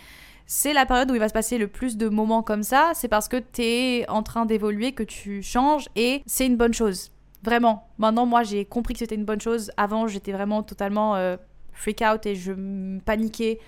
C'est 0.45 0.73
la 0.73 0.85
période 0.85 1.09
où 1.09 1.13
il 1.13 1.19
va 1.21 1.29
se 1.29 1.33
passer 1.33 1.57
le 1.57 1.69
plus 1.69 1.95
de 1.95 2.09
moments 2.09 2.43
comme 2.43 2.61
ça, 2.61 2.91
c'est 2.93 3.07
parce 3.07 3.29
que 3.29 3.37
tu 3.37 3.61
es 3.61 4.09
en 4.09 4.21
train 4.21 4.45
d'évoluer, 4.45 4.91
que 4.91 5.03
tu 5.03 5.41
changes, 5.41 5.87
et 5.95 6.21
c'est 6.25 6.45
une 6.45 6.57
bonne 6.57 6.73
chose. 6.73 7.13
Vraiment. 7.41 7.87
Maintenant, 7.99 8.25
moi 8.25 8.43
j'ai 8.43 8.65
compris 8.65 8.95
que 8.95 8.99
c'était 8.99 9.15
une 9.15 9.23
bonne 9.23 9.39
chose. 9.39 9.71
Avant, 9.77 10.05
j'étais 10.07 10.33
vraiment 10.33 10.61
totalement 10.61 11.15
euh, 11.15 11.37
freak 11.71 12.01
out 12.01 12.25
et 12.25 12.35
je 12.35 12.51
paniquais 12.99 13.59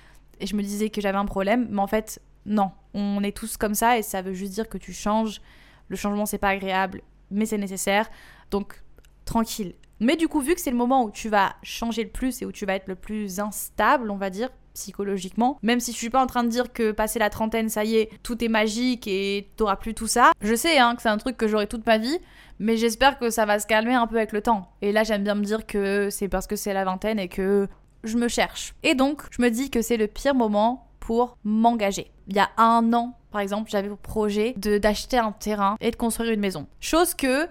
et 0.42 0.46
je 0.46 0.58
me 0.58 0.62
disais 0.62 0.90
que 0.90 1.00
j'avais 1.00 1.18
un 1.18 1.26
problème, 1.26 1.70
mais 1.72 1.80
en 1.80 1.88
fait, 1.88 2.22
non. 2.46 2.72
On 2.94 3.24
est 3.24 3.32
tous 3.32 3.56
comme 3.56 3.76
ça 3.76 3.98
et 3.98 4.02
ça 4.02 4.22
veut 4.22 4.34
juste 4.34 4.52
dire 4.52 4.68
que 4.68 4.78
tu 4.78 4.92
changes. 4.92 5.40
Le 5.88 5.96
changement, 5.96 6.26
c'est 6.26 6.38
pas 6.38 6.50
agréable 6.50 7.02
mais 7.32 7.46
c'est 7.46 7.58
nécessaire. 7.58 8.10
Donc, 8.52 8.84
tranquille. 9.26 9.74
Mais 10.00 10.16
du 10.16 10.28
coup, 10.28 10.42
vu 10.42 10.56
que 10.56 10.62
c'est 10.62 10.72
le 10.72 10.78
moment 10.78 11.04
où 11.04 11.12
tu 11.12 11.30
vas 11.30 11.56
changer 11.64 12.04
le 12.04 12.10
plus 12.10 12.42
et 12.42 12.46
où 12.46 12.52
tu 12.52 12.66
vas 12.66 12.76
être 12.76 12.88
le 12.88 12.96
plus 12.96 13.40
instable, 13.40 14.10
on 14.10 14.18
va 14.18 14.30
dire, 14.30 14.50
psychologiquement, 14.74 15.60
même 15.62 15.80
si 15.80 15.92
je 15.92 15.98
suis 15.98 16.10
pas 16.10 16.22
en 16.22 16.28
train 16.28 16.44
de 16.44 16.50
dire 16.50 16.74
que 16.74 16.92
passer 16.92 17.20
la 17.20 17.30
trentaine, 17.30 17.70
ça 17.70 17.84
y 17.84 17.98
est, 17.98 18.10
tout 18.24 18.44
est 18.44 18.48
magique 18.48 19.08
et 19.08 19.52
t'auras 19.58 19.76
plus 19.76 19.94
tout 19.94 20.08
ça. 20.08 20.32
Je 20.42 20.56
sais 20.56 20.78
hein, 20.80 20.96
que 20.96 21.02
c'est 21.02 21.10
un 21.10 21.18
truc 21.18 21.38
que 21.38 21.48
j'aurai 21.48 21.68
toute 21.68 21.86
ma 21.86 21.98
vie, 21.98 22.18
mais 22.60 22.78
j'espère 22.78 23.20
que 23.20 23.30
ça 23.30 23.46
va 23.46 23.60
se 23.60 23.68
calmer 23.68 23.94
un 23.94 24.08
peu 24.08 24.18
avec 24.18 24.32
le 24.32 24.42
temps. 24.42 24.72
Et 24.82 24.92
là, 24.92 25.04
j'aime 25.04 25.24
bien 25.24 25.36
me 25.36 25.44
dire 25.44 25.66
que 25.66 26.10
c'est 26.10 26.30
parce 26.30 26.48
que 26.48 26.56
c'est 26.56 26.74
la 26.74 26.84
vingtaine 26.84 27.20
et 27.20 27.28
que 27.28 27.68
je 28.04 28.18
me 28.18 28.28
cherche. 28.28 28.74
Et 28.84 28.96
donc, 28.96 29.24
je 29.32 29.42
me 29.42 29.50
dis 29.50 29.70
que 29.70 29.82
c'est 29.82 29.98
le 29.98 30.08
pire 30.08 30.36
moment 30.36 30.88
pour 31.00 31.38
m'engager. 31.44 32.12
Il 32.28 32.36
y 32.36 32.40
a 32.40 32.50
un 32.58 32.94
an, 32.94 33.18
par 33.32 33.42
exemple, 33.42 33.70
j'avais 33.70 33.90
pour 33.90 33.98
projet 33.98 34.54
d'acheter 34.58 35.18
un 35.18 35.32
terrain 35.32 35.76
et 35.80 35.92
de 35.92 35.96
construire 35.96 36.32
une 36.32 36.40
maison. 36.40 36.68
Chose 36.80 37.14
que 37.14 37.48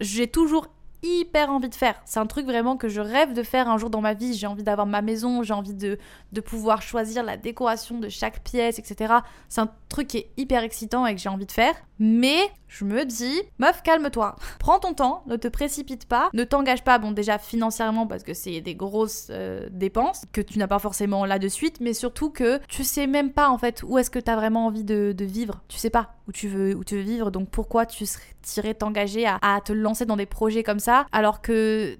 j'ai 0.00 0.26
toujours 0.26 0.68
hyper 1.02 1.50
envie 1.50 1.68
de 1.68 1.74
faire. 1.74 1.94
C'est 2.04 2.20
un 2.20 2.26
truc 2.26 2.46
vraiment 2.46 2.76
que 2.76 2.88
je 2.88 3.00
rêve 3.00 3.32
de 3.32 3.42
faire 3.42 3.68
un 3.68 3.78
jour 3.78 3.90
dans 3.90 4.00
ma 4.00 4.14
vie. 4.14 4.34
J'ai 4.34 4.46
envie 4.46 4.62
d'avoir 4.62 4.86
ma 4.86 5.02
maison, 5.02 5.42
j'ai 5.42 5.54
envie 5.54 5.74
de, 5.74 5.98
de 6.32 6.40
pouvoir 6.40 6.82
choisir 6.82 7.22
la 7.22 7.36
décoration 7.36 7.98
de 7.98 8.08
chaque 8.08 8.42
pièce, 8.42 8.78
etc. 8.78 9.14
C'est 9.48 9.60
un 9.60 9.70
truc 9.88 10.08
qui 10.08 10.18
est 10.18 10.30
hyper 10.36 10.62
excitant 10.62 11.06
et 11.06 11.14
que 11.14 11.20
j'ai 11.20 11.28
envie 11.28 11.46
de 11.46 11.52
faire. 11.52 11.74
Mais 11.98 12.50
je 12.66 12.84
me 12.84 13.04
dis, 13.04 13.42
meuf, 13.58 13.82
calme-toi. 13.82 14.36
Prends 14.58 14.78
ton 14.78 14.94
temps, 14.94 15.22
ne 15.26 15.36
te 15.36 15.48
précipite 15.48 16.06
pas, 16.06 16.30
ne 16.32 16.44
t'engage 16.44 16.82
pas, 16.82 16.98
bon 16.98 17.12
déjà 17.12 17.36
financièrement 17.38 18.06
parce 18.06 18.22
que 18.22 18.32
c'est 18.32 18.60
des 18.60 18.74
grosses 18.74 19.26
euh, 19.30 19.68
dépenses 19.70 20.24
que 20.32 20.40
tu 20.40 20.58
n'as 20.58 20.68
pas 20.68 20.78
forcément 20.78 21.26
là 21.26 21.38
de 21.38 21.48
suite, 21.48 21.80
mais 21.80 21.92
surtout 21.92 22.30
que 22.30 22.60
tu 22.68 22.84
sais 22.84 23.06
même 23.06 23.32
pas 23.32 23.50
en 23.50 23.58
fait 23.58 23.82
où 23.82 23.98
est-ce 23.98 24.10
que 24.10 24.18
tu 24.18 24.30
as 24.30 24.36
vraiment 24.36 24.66
envie 24.66 24.84
de, 24.84 25.14
vivre. 25.20 25.60
Tu 25.68 25.76
sais 25.76 25.90
pas 25.90 26.14
où 26.28 26.32
tu 26.32 26.48
veux, 26.48 26.74
où 26.74 26.84
tu 26.84 26.96
veux 26.96 27.02
vivre, 27.02 27.30
donc 27.30 27.50
pourquoi 27.50 27.84
tu 27.84 28.06
serais 28.42 28.74
t'engager 28.74 29.26
à, 29.26 29.38
à 29.42 29.60
te 29.60 29.72
lancer 29.72 30.06
dans 30.06 30.16
des 30.16 30.26
projets 30.26 30.62
comme 30.62 30.78
ça 30.78 30.89
alors 31.12 31.40
que 31.40 31.98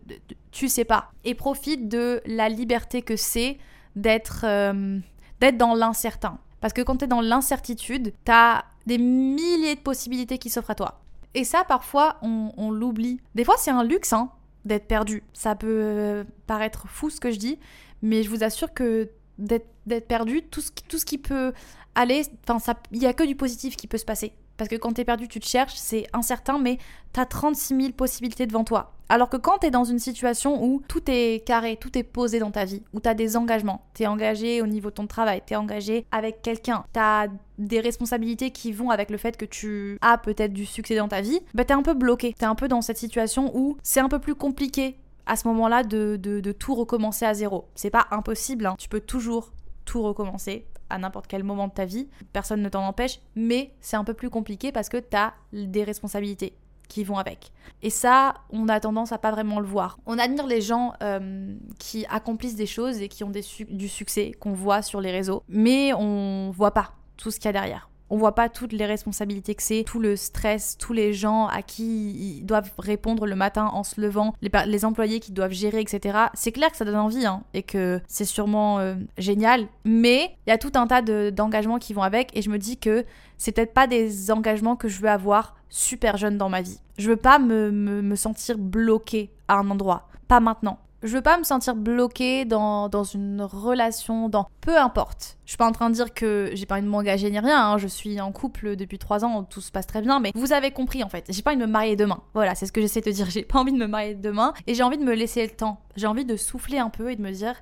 tu 0.50 0.68
sais 0.68 0.84
pas. 0.84 1.10
Et 1.24 1.34
profite 1.34 1.88
de 1.88 2.20
la 2.26 2.48
liberté 2.48 3.02
que 3.02 3.16
c'est 3.16 3.58
d'être 3.96 4.44
euh, 4.44 4.98
d'être 5.40 5.56
dans 5.56 5.74
l'incertain. 5.74 6.38
Parce 6.60 6.72
que 6.72 6.82
quand 6.82 6.98
tu 6.98 7.04
es 7.04 7.08
dans 7.08 7.20
l'incertitude, 7.20 8.12
tu 8.24 8.32
as 8.32 8.64
des 8.86 8.98
milliers 8.98 9.76
de 9.76 9.80
possibilités 9.80 10.38
qui 10.38 10.50
s'offrent 10.50 10.70
à 10.70 10.74
toi. 10.74 11.00
Et 11.34 11.44
ça, 11.44 11.64
parfois, 11.64 12.16
on, 12.22 12.70
l'oublie. 12.70 13.20
Des 13.34 13.44
fois, 13.44 13.54
c'est 13.56 13.70
un 13.70 13.84
luxe 13.84 14.12
hein, 14.12 14.30
d'être 14.64 14.86
perdu. 14.86 15.22
Ça 15.32 15.54
peut 15.54 15.68
euh, 15.68 16.24
paraître 16.46 16.88
fou 16.88 17.08
ce 17.08 17.20
que 17.20 17.30
je 17.30 17.38
dis, 17.38 17.58
mais 18.02 18.22
je 18.22 18.30
vous 18.30 18.42
assure 18.42 18.74
que 18.74 19.10
d'être 19.38 20.06
perdu, 20.06 20.42
tout 20.42 20.60
ce, 20.60 20.70
tout 20.88 20.98
ce 20.98 21.04
qui 21.04 21.18
peut 21.18 21.52
aller, 21.94 22.22
enfin, 22.48 22.74
il 22.92 22.98
n'y 22.98 23.06
a 23.06 23.12
que 23.12 23.24
du 23.24 23.36
positif 23.36 23.76
qui 23.76 23.86
peut 23.86 23.98
se 23.98 24.04
passer 24.04 24.32
Parce 24.60 24.68
que 24.68 24.76
quand 24.76 24.92
t'es 24.92 25.06
perdu, 25.06 25.26
tu 25.26 25.40
te 25.40 25.46
cherches, 25.46 25.72
c'est 25.74 26.04
incertain, 26.12 26.58
mais 26.58 26.76
t'as 27.14 27.24
36 27.24 27.80
000 27.80 27.92
possibilités 27.92 28.46
devant 28.46 28.62
toi. 28.62 28.92
Alors 29.08 29.30
que 29.30 29.38
quand 29.38 29.56
t'es 29.56 29.70
dans 29.70 29.84
une 29.84 29.98
situation 29.98 30.62
où 30.62 30.82
tout 30.86 31.00
est 31.06 31.42
carré, 31.46 31.78
tout 31.80 31.96
est 31.96 32.02
posé 32.02 32.40
dans 32.40 32.50
ta 32.50 32.66
vie, 32.66 32.82
où 32.92 33.00
t'as 33.00 33.14
des 33.14 33.38
engagements, 33.38 33.86
t'es 33.94 34.06
engagé 34.06 34.60
au 34.60 34.66
niveau 34.66 34.90
de 34.90 34.96
ton 34.96 35.06
travail, 35.06 35.40
t'es 35.46 35.56
engagé 35.56 36.04
avec 36.12 36.42
quelqu'un, 36.42 36.84
t'as 36.92 37.28
des 37.56 37.80
responsabilités 37.80 38.50
qui 38.50 38.70
vont 38.70 38.90
avec 38.90 39.08
le 39.08 39.16
fait 39.16 39.38
que 39.38 39.46
tu 39.46 39.96
as 40.02 40.18
peut-être 40.18 40.52
du 40.52 40.66
succès 40.66 40.96
dans 40.96 41.08
ta 41.08 41.22
vie, 41.22 41.40
bah 41.54 41.64
t'es 41.64 41.72
un 41.72 41.82
peu 41.82 41.94
bloqué. 41.94 42.34
T'es 42.38 42.44
un 42.44 42.54
peu 42.54 42.68
dans 42.68 42.82
cette 42.82 42.98
situation 42.98 43.56
où 43.56 43.78
c'est 43.82 44.00
un 44.00 44.10
peu 44.10 44.18
plus 44.18 44.34
compliqué 44.34 44.98
à 45.24 45.36
ce 45.36 45.48
moment-là 45.48 45.84
de, 45.84 46.16
de, 46.16 46.52
tout 46.52 46.74
recommencer 46.74 47.24
à 47.24 47.32
zéro. 47.32 47.64
C'est 47.76 47.88
pas 47.88 48.08
impossible, 48.10 48.66
hein. 48.66 48.74
tu 48.78 48.90
peux 48.90 49.00
toujours 49.00 49.52
tout 49.86 50.02
recommencer 50.02 50.66
à 50.90 50.98
n'importe 50.98 51.26
quel 51.26 51.44
moment 51.44 51.68
de 51.68 51.72
ta 51.72 51.84
vie, 51.84 52.08
personne 52.32 52.62
ne 52.62 52.68
t'en 52.68 52.86
empêche, 52.86 53.20
mais 53.34 53.72
c'est 53.80 53.96
un 53.96 54.04
peu 54.04 54.14
plus 54.14 54.30
compliqué 54.30 54.72
parce 54.72 54.88
que 54.88 54.98
t'as 54.98 55.32
des 55.52 55.84
responsabilités 55.84 56.54
qui 56.88 57.04
vont 57.04 57.16
avec. 57.16 57.52
Et 57.82 57.90
ça, 57.90 58.34
on 58.50 58.68
a 58.68 58.80
tendance 58.80 59.12
à 59.12 59.18
pas 59.18 59.30
vraiment 59.30 59.60
le 59.60 59.66
voir. 59.66 59.98
On 60.06 60.18
admire 60.18 60.46
les 60.46 60.60
gens 60.60 60.92
euh, 61.02 61.54
qui 61.78 62.04
accomplissent 62.10 62.56
des 62.56 62.66
choses 62.66 63.00
et 63.00 63.08
qui 63.08 63.24
ont 63.24 63.30
du 63.30 63.88
succès 63.88 64.32
qu'on 64.32 64.52
voit 64.52 64.82
sur 64.82 65.00
les 65.00 65.12
réseaux, 65.12 65.44
mais 65.48 65.92
on 65.94 66.50
voit 66.50 66.72
pas 66.72 66.94
tout 67.16 67.30
ce 67.30 67.38
qu'il 67.38 67.46
y 67.46 67.48
a 67.48 67.52
derrière. 67.52 67.89
On 68.10 68.16
voit 68.16 68.34
pas 68.34 68.48
toutes 68.48 68.72
les 68.72 68.86
responsabilités 68.86 69.54
que 69.54 69.62
c'est, 69.62 69.84
tout 69.84 70.00
le 70.00 70.16
stress, 70.16 70.76
tous 70.78 70.92
les 70.92 71.12
gens 71.12 71.46
à 71.46 71.62
qui 71.62 72.10
ils 72.38 72.44
doivent 72.44 72.70
répondre 72.78 73.26
le 73.26 73.36
matin 73.36 73.70
en 73.72 73.84
se 73.84 74.00
levant, 74.00 74.34
les, 74.42 74.84
employés 74.84 75.20
qui 75.20 75.32
doivent 75.32 75.52
gérer, 75.52 75.80
etc. 75.80 76.18
C'est 76.34 76.52
clair 76.52 76.70
que 76.70 76.76
ça 76.76 76.84
donne 76.84 76.96
envie 76.96 77.26
hein, 77.26 77.42
et 77.54 77.62
que 77.62 78.00
c'est 78.08 78.24
sûrement 78.24 78.78
euh, 78.78 78.94
génial, 79.18 79.68
mais 79.84 80.36
il 80.46 80.50
y 80.50 80.52
a 80.52 80.58
tout 80.58 80.72
un 80.74 80.86
tas 80.86 81.02
d'engagements 81.02 81.78
qui 81.78 81.94
vont 81.94 82.02
avec 82.02 82.36
et 82.36 82.42
je 82.42 82.50
me 82.50 82.58
dis 82.58 82.76
que 82.76 83.04
c'est 83.38 83.52
peut-être 83.52 83.72
pas 83.72 83.86
des 83.86 84.30
engagements 84.30 84.76
que 84.76 84.88
je 84.88 85.00
veux 85.00 85.08
avoir 85.08 85.54
super 85.70 86.16
jeune 86.16 86.36
dans 86.36 86.48
ma 86.48 86.60
vie. 86.60 86.80
Je 86.98 87.08
veux 87.08 87.16
pas 87.16 87.38
me, 87.38 87.70
me, 87.70 88.16
sentir 88.16 88.58
bloquée 88.58 89.30
à 89.48 89.54
un 89.54 89.70
endroit. 89.70 90.08
Pas 90.28 90.40
maintenant. 90.40 90.78
Je 91.02 91.16
veux 91.16 91.22
pas 91.22 91.38
me 91.38 91.44
sentir 91.44 91.76
bloquée 91.76 92.44
dans, 92.44 92.90
dans, 92.90 93.04
une 93.04 93.40
relation, 93.40 94.28
dans 94.28 94.48
peu 94.60 94.76
importe. 94.76 95.38
Je 95.46 95.52
suis 95.52 95.56
pas 95.56 95.66
en 95.66 95.72
train 95.72 95.88
de 95.88 95.94
dire 95.94 96.12
que 96.12 96.50
j'ai 96.52 96.66
pas 96.66 96.74
envie 96.74 96.84
de 96.84 96.88
m'engager 96.88 97.30
ni 97.30 97.38
rien. 97.38 97.72
Hein. 97.72 97.78
Je 97.78 97.88
suis 97.88 98.20
en 98.20 98.32
couple 98.32 98.76
depuis 98.76 98.98
trois 98.98 99.24
ans, 99.24 99.42
tout 99.44 99.62
se 99.62 99.72
passe 99.72 99.86
très 99.86 100.02
bien. 100.02 100.20
Mais 100.20 100.30
vous 100.34 100.52
avez 100.52 100.72
compris 100.72 101.02
en 101.02 101.08
fait. 101.08 101.24
J'ai 101.30 101.40
pas 101.40 101.52
envie 101.52 101.60
de 101.60 101.64
me 101.64 101.70
marier 101.70 101.96
demain. 101.96 102.20
Voilà, 102.34 102.54
c'est 102.54 102.66
ce 102.66 102.72
que 102.72 102.82
j'essaie 102.82 103.00
de 103.00 103.10
dire. 103.10 103.30
J'ai 103.30 103.44
pas 103.44 103.58
envie 103.58 103.72
de 103.72 103.78
me 103.78 103.86
marier 103.86 104.14
demain 104.14 104.52
et 104.66 104.74
j'ai 104.74 104.82
envie 104.82 104.98
de 104.98 105.04
me 105.04 105.14
laisser 105.14 105.42
le 105.42 105.50
temps. 105.50 105.80
J'ai 105.96 106.06
envie 106.06 106.26
de 106.26 106.36
souffler 106.36 106.78
un 106.78 106.90
peu 106.90 107.10
et 107.10 107.16
de 107.16 107.22
me 107.22 107.32
dire, 107.32 107.54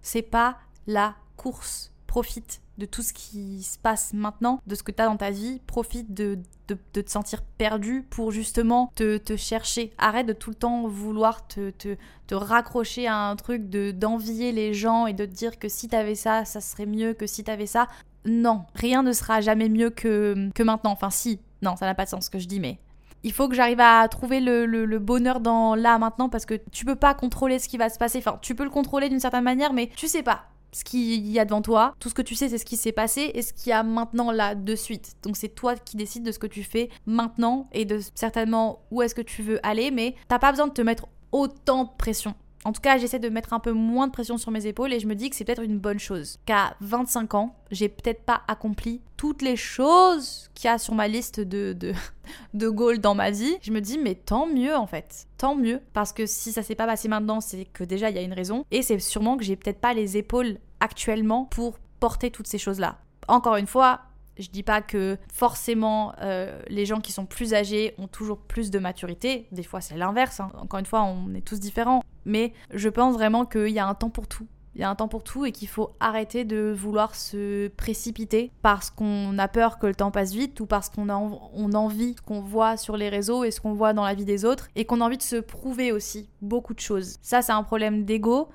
c'est 0.00 0.22
pas 0.22 0.58
la 0.86 1.14
course. 1.36 1.92
Profite 2.06 2.62
de 2.78 2.86
tout 2.86 3.02
ce 3.02 3.12
qui 3.12 3.62
se 3.64 3.76
passe 3.76 4.12
maintenant, 4.14 4.60
de 4.66 4.74
ce 4.76 4.82
que 4.84 4.92
tu 4.92 5.02
as 5.02 5.06
dans 5.06 5.16
ta 5.16 5.30
vie. 5.30 5.60
Profite 5.66 6.14
de, 6.14 6.38
de, 6.68 7.02
te 7.02 7.10
sentir 7.10 7.42
perdu 7.42 8.06
pour 8.08 8.30
justement 8.30 8.92
te, 8.94 9.16
te, 9.16 9.36
chercher. 9.36 9.92
Arrête 9.98 10.26
de 10.26 10.32
tout 10.32 10.50
le 10.50 10.56
temps 10.56 10.86
vouloir 10.86 11.46
te, 11.46 11.70
te, 11.70 11.96
te 12.26 12.34
raccrocher 12.34 13.06
à 13.06 13.16
un 13.16 13.36
truc, 13.36 13.68
de 13.68 13.90
d'envier 13.90 14.52
les 14.52 14.74
gens 14.74 15.06
et 15.06 15.12
de 15.12 15.24
te 15.24 15.30
dire 15.30 15.58
que 15.58 15.68
si 15.68 15.88
t'avais 15.88 16.14
ça, 16.14 16.44
ça 16.44 16.60
serait 16.60 16.86
mieux 16.86 17.14
que 17.14 17.26
si 17.26 17.44
t'avais 17.44 17.66
ça. 17.66 17.88
Non, 18.24 18.64
rien 18.74 19.02
ne 19.02 19.12
sera 19.12 19.40
jamais 19.40 19.68
mieux 19.68 19.90
que, 19.90 20.50
que 20.54 20.62
maintenant. 20.62 20.92
Enfin, 20.92 21.10
si, 21.10 21.40
non, 21.62 21.76
ça 21.76 21.86
n'a 21.86 21.94
pas 21.94 22.04
de 22.04 22.10
sens 22.10 22.26
ce 22.26 22.30
que 22.30 22.38
je 22.38 22.46
dis, 22.46 22.60
mais 22.60 22.78
il 23.22 23.32
faut 23.32 23.48
que 23.48 23.54
j'arrive 23.54 23.80
à 23.80 24.06
trouver 24.08 24.40
le, 24.40 24.66
le, 24.66 24.84
le, 24.84 24.98
bonheur 24.98 25.40
dans 25.40 25.74
là 25.74 25.98
maintenant 25.98 26.28
parce 26.28 26.46
que 26.46 26.54
tu 26.70 26.84
peux 26.84 26.96
pas 26.96 27.14
contrôler 27.14 27.58
ce 27.58 27.68
qui 27.68 27.78
va 27.78 27.88
se 27.88 27.98
passer. 27.98 28.18
Enfin, 28.18 28.38
tu 28.42 28.54
peux 28.54 28.64
le 28.64 28.70
contrôler 28.70 29.08
d'une 29.08 29.20
certaine 29.20 29.44
manière, 29.44 29.72
mais 29.72 29.90
tu 29.96 30.08
sais 30.08 30.22
pas 30.22 30.46
ce 30.72 30.84
qu'il 30.84 31.26
y 31.26 31.38
a 31.38 31.44
devant 31.44 31.62
toi. 31.62 31.94
Tout 31.98 32.08
ce 32.08 32.14
que 32.14 32.22
tu 32.22 32.34
sais, 32.34 32.48
c'est 32.48 32.58
ce 32.58 32.64
qui 32.64 32.76
s'est 32.76 32.92
passé 32.92 33.30
et 33.34 33.42
ce 33.42 33.52
qu'il 33.52 33.70
y 33.70 33.72
a 33.72 33.82
maintenant 33.82 34.30
là 34.30 34.54
de 34.54 34.74
suite. 34.74 35.16
Donc 35.22 35.36
c'est 35.36 35.48
toi 35.48 35.76
qui 35.76 35.96
décides 35.96 36.24
de 36.24 36.32
ce 36.32 36.38
que 36.38 36.46
tu 36.46 36.62
fais 36.62 36.88
maintenant 37.06 37.68
et 37.72 37.84
de 37.84 38.00
certainement 38.14 38.82
où 38.90 39.02
est-ce 39.02 39.14
que 39.14 39.22
tu 39.22 39.42
veux 39.42 39.64
aller, 39.66 39.90
mais 39.90 40.14
t'as 40.28 40.38
pas 40.38 40.50
besoin 40.50 40.68
de 40.68 40.72
te 40.72 40.82
mettre 40.82 41.06
autant 41.32 41.84
de 41.84 41.90
pression. 41.96 42.34
En 42.64 42.72
tout 42.72 42.80
cas, 42.80 42.98
j'essaie 42.98 43.18
de 43.18 43.28
mettre 43.28 43.52
un 43.52 43.60
peu 43.60 43.72
moins 43.72 44.06
de 44.08 44.12
pression 44.12 44.36
sur 44.36 44.50
mes 44.50 44.66
épaules 44.66 44.92
et 44.92 45.00
je 45.00 45.06
me 45.06 45.14
dis 45.14 45.30
que 45.30 45.36
c'est 45.36 45.44
peut-être 45.44 45.62
une 45.62 45.78
bonne 45.78 45.98
chose. 45.98 46.38
Qu'à 46.44 46.76
25 46.80 47.34
ans, 47.34 47.54
j'ai 47.70 47.88
peut-être 47.88 48.22
pas 48.22 48.42
accompli 48.48 49.00
toutes 49.16 49.42
les 49.42 49.56
choses 49.56 50.50
qu'il 50.54 50.68
y 50.68 50.72
a 50.72 50.78
sur 50.78 50.94
ma 50.94 51.08
liste 51.08 51.40
de, 51.40 51.72
de, 51.72 51.92
de 52.54 52.68
goals 52.68 52.98
dans 52.98 53.14
ma 53.14 53.30
vie. 53.30 53.56
Je 53.62 53.72
me 53.72 53.80
dis, 53.80 53.98
mais 53.98 54.14
tant 54.14 54.46
mieux 54.46 54.74
en 54.74 54.86
fait. 54.86 55.26
Tant 55.38 55.54
mieux. 55.54 55.80
Parce 55.92 56.12
que 56.12 56.26
si 56.26 56.52
ça 56.52 56.62
s'est 56.62 56.74
pas 56.74 56.86
passé 56.86 57.08
maintenant, 57.08 57.40
c'est 57.40 57.64
que 57.64 57.84
déjà 57.84 58.10
il 58.10 58.16
y 58.16 58.18
a 58.18 58.22
une 58.22 58.32
raison. 58.32 58.64
Et 58.70 58.82
c'est 58.82 58.98
sûrement 58.98 59.36
que 59.36 59.44
j'ai 59.44 59.56
peut-être 59.56 59.80
pas 59.80 59.94
les 59.94 60.16
épaules 60.16 60.58
actuellement 60.80 61.44
pour 61.44 61.78
porter 62.00 62.30
toutes 62.30 62.46
ces 62.46 62.58
choses-là. 62.58 62.98
Encore 63.28 63.56
une 63.56 63.66
fois, 63.66 64.00
je 64.38 64.48
dis 64.48 64.62
pas 64.62 64.80
que 64.80 65.18
forcément 65.32 66.12
euh, 66.22 66.60
les 66.68 66.86
gens 66.86 67.00
qui 67.00 67.12
sont 67.12 67.26
plus 67.26 67.54
âgés 67.54 67.94
ont 67.98 68.06
toujours 68.06 68.38
plus 68.38 68.70
de 68.70 68.78
maturité. 68.78 69.46
Des 69.52 69.62
fois 69.62 69.80
c'est 69.80 69.96
l'inverse. 69.96 70.40
Hein. 70.40 70.50
Encore 70.58 70.78
une 70.78 70.86
fois, 70.86 71.02
on 71.02 71.34
est 71.34 71.40
tous 71.40 71.60
différents. 71.60 72.02
Mais 72.28 72.52
je 72.72 72.88
pense 72.88 73.14
vraiment 73.14 73.44
qu'il 73.46 73.70
y 73.70 73.78
a 73.78 73.88
un 73.88 73.94
temps 73.94 74.10
pour 74.10 74.28
tout. 74.28 74.46
Il 74.74 74.82
y 74.82 74.84
a 74.84 74.90
un 74.90 74.94
temps 74.94 75.08
pour 75.08 75.24
tout 75.24 75.44
et 75.44 75.50
qu'il 75.50 75.66
faut 75.66 75.90
arrêter 75.98 76.44
de 76.44 76.72
vouloir 76.76 77.16
se 77.16 77.66
précipiter 77.68 78.52
parce 78.62 78.90
qu'on 78.90 79.36
a 79.36 79.48
peur 79.48 79.80
que 79.80 79.86
le 79.86 79.94
temps 79.94 80.12
passe 80.12 80.32
vite 80.32 80.60
ou 80.60 80.66
parce 80.66 80.88
qu'on 80.88 81.08
a, 81.08 81.16
on 81.16 81.72
envie 81.72 82.14
ce 82.14 82.22
qu'on 82.22 82.40
voit 82.40 82.76
sur 82.76 82.96
les 82.96 83.08
réseaux 83.08 83.42
et 83.42 83.50
ce 83.50 83.60
qu'on 83.60 83.72
voit 83.72 83.92
dans 83.92 84.04
la 84.04 84.14
vie 84.14 84.26
des 84.26 84.44
autres 84.44 84.68
et 84.76 84.84
qu'on 84.84 85.00
a 85.00 85.04
envie 85.04 85.16
de 85.16 85.22
se 85.22 85.36
prouver 85.36 85.90
aussi 85.90 86.28
beaucoup 86.42 86.74
de 86.74 86.80
choses. 86.80 87.16
Ça, 87.22 87.42
c'est 87.42 87.50
un 87.50 87.64
problème 87.64 88.04
d'ego. 88.04 88.50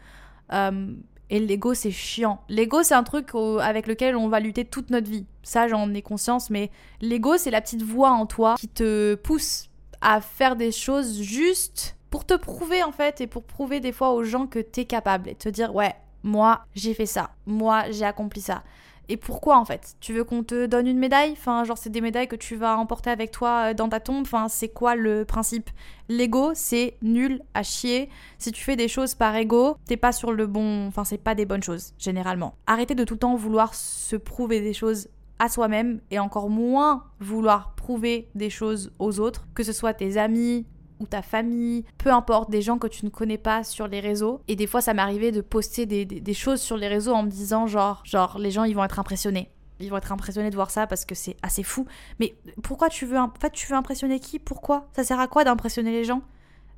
Euh, 0.54 0.94
et 1.30 1.40
l'ego, 1.40 1.74
c'est 1.74 1.92
chiant. 1.92 2.42
L'ego, 2.48 2.84
c'est 2.84 2.94
un 2.94 3.04
truc 3.04 3.32
avec 3.60 3.88
lequel 3.88 4.16
on 4.16 4.30
va 4.30 4.40
lutter 4.40 4.66
toute 4.66 4.92
notre 4.92 5.10
vie. 5.10 5.26
Ça, 5.42 5.68
j'en 5.68 5.94
ai 5.94 6.04
conscience, 6.04 6.50
mais 6.50 6.70
l'ego, 7.02 7.38
c'est 7.38 7.52
la 7.52 7.60
petite 7.60 7.82
voix 7.82 8.12
en 8.12 8.28
toi 8.28 8.56
qui 8.58 8.68
te 8.68 9.16
pousse 9.16 9.70
à 10.00 10.22
faire 10.22 10.56
des 10.56 10.72
choses 10.72 11.22
juste 11.22 11.98
pour 12.14 12.26
te 12.26 12.36
prouver 12.36 12.84
en 12.84 12.92
fait 12.92 13.22
et 13.22 13.26
pour 13.26 13.42
prouver 13.42 13.80
des 13.80 13.92
fois 13.92 14.12
aux 14.12 14.24
gens 14.24 14.46
que 14.46 14.60
t'es 14.60 14.86
capable 14.86 15.30
et 15.30 15.34
te 15.34 15.50
dire 15.50 15.74
ouais, 15.74 15.96
moi 16.22 16.62
j'ai 16.76 16.94
fait 16.94 17.08
ça, 17.08 17.32
moi 17.48 17.90
j'ai 17.90 18.06
accompli 18.06 18.40
ça. 18.40 18.62
Et 19.10 19.18
pourquoi 19.18 19.58
en 19.58 19.66
fait? 19.66 19.96
Tu 20.00 20.14
veux 20.14 20.24
qu'on 20.24 20.44
te 20.44 20.68
donne 20.68 20.86
une 20.86 21.00
médaille? 21.00 21.32
Enfin, 21.32 21.64
genre 21.64 21.80
c'est 21.80 21.90
des 21.90 22.02
médailles 22.02 22.28
que 22.28 22.36
tu 22.36 22.56
vas 22.56 22.78
emporter 22.78 23.10
avec 23.10 23.32
toi 23.32 23.72
euh, 23.72 23.74
dans 23.74 23.90
ta 23.90 24.00
tombe. 24.00 24.22
Enfin, 24.22 24.48
c'est 24.48 24.70
quoi 24.70 24.96
le 24.96 25.26
principe? 25.26 25.72
L'ego, 26.08 26.52
c'est 26.54 26.98
nul 27.02 27.42
à 27.56 27.64
chier. 27.64 28.10
Si 28.38 28.52
tu 28.52 28.64
fais 28.64 28.76
des 28.76 28.88
choses 28.88 29.16
par 29.16 29.36
ego, 29.36 29.78
t'es 29.88 29.98
pas 29.98 30.12
sur 30.12 30.34
le 30.34 30.46
bon. 30.46 30.86
Enfin, 30.86 31.06
c'est 31.06 31.18
pas 31.18 31.34
des 31.34 31.46
bonnes 31.46 31.64
choses 31.64 31.96
généralement. 31.98 32.54
Arrêtez 32.68 32.94
de 32.94 33.06
tout 33.06 33.16
le 33.16 33.22
temps 33.22 33.36
vouloir 33.36 33.74
se 33.74 34.16
prouver 34.16 34.62
des 34.62 34.74
choses 34.74 35.10
à 35.40 35.50
soi-même 35.50 36.00
et 36.12 36.20
encore 36.20 36.52
moins 36.52 37.06
vouloir 37.20 37.74
prouver 37.74 38.30
des 38.36 38.52
choses 38.52 38.94
aux 39.00 39.20
autres, 39.20 39.48
que 39.56 39.64
ce 39.64 39.74
soit 39.74 39.96
tes 39.96 40.18
amis, 40.18 40.68
ta 41.06 41.22
famille, 41.22 41.86
peu 41.98 42.12
importe, 42.12 42.50
des 42.50 42.62
gens 42.62 42.78
que 42.78 42.88
tu 42.88 43.06
ne 43.06 43.10
connais 43.10 43.38
pas 43.38 43.64
sur 43.64 43.88
les 43.88 44.00
réseaux. 44.00 44.42
Et 44.48 44.56
des 44.56 44.68
fois, 44.68 44.82
ça 44.82 44.94
arrivé 44.98 45.32
de 45.32 45.42
poster 45.42 45.86
des, 45.86 46.34
choses 46.34 46.62
sur 46.62 46.78
les 46.78 46.88
réseaux 46.88 47.14
en 47.14 47.24
me 47.24 47.30
disant 47.30 47.68
genre, 47.68 48.02
genre, 48.06 48.38
les 48.38 48.52
gens, 48.52 48.64
ils 48.64 48.76
vont 48.76 48.84
être 48.84 49.00
impressionnés. 49.00 49.50
Ils 49.80 49.90
vont 49.90 49.98
être 49.98 50.12
impressionnés 50.12 50.50
de 50.50 50.56
voir 50.56 50.72
ça 50.72 50.88
parce 50.88 51.04
que 51.04 51.16
c'est 51.16 51.36
assez 51.42 51.64
fou. 51.64 51.86
Mais 52.20 52.36
pourquoi 52.62 52.90
tu 52.90 53.06
veux, 53.06 53.18
en 53.18 53.32
fait, 53.40 53.52
tu 53.52 53.68
veux 53.68 53.76
impressionner 53.76 54.20
qui? 54.20 54.40
Pourquoi? 54.40 54.88
Ça 54.96 55.04
sert 55.04 55.20
à 55.20 55.28
quoi 55.28 55.44
d'impressionner 55.44 55.92
les 55.92 56.04
gens? 56.04 56.22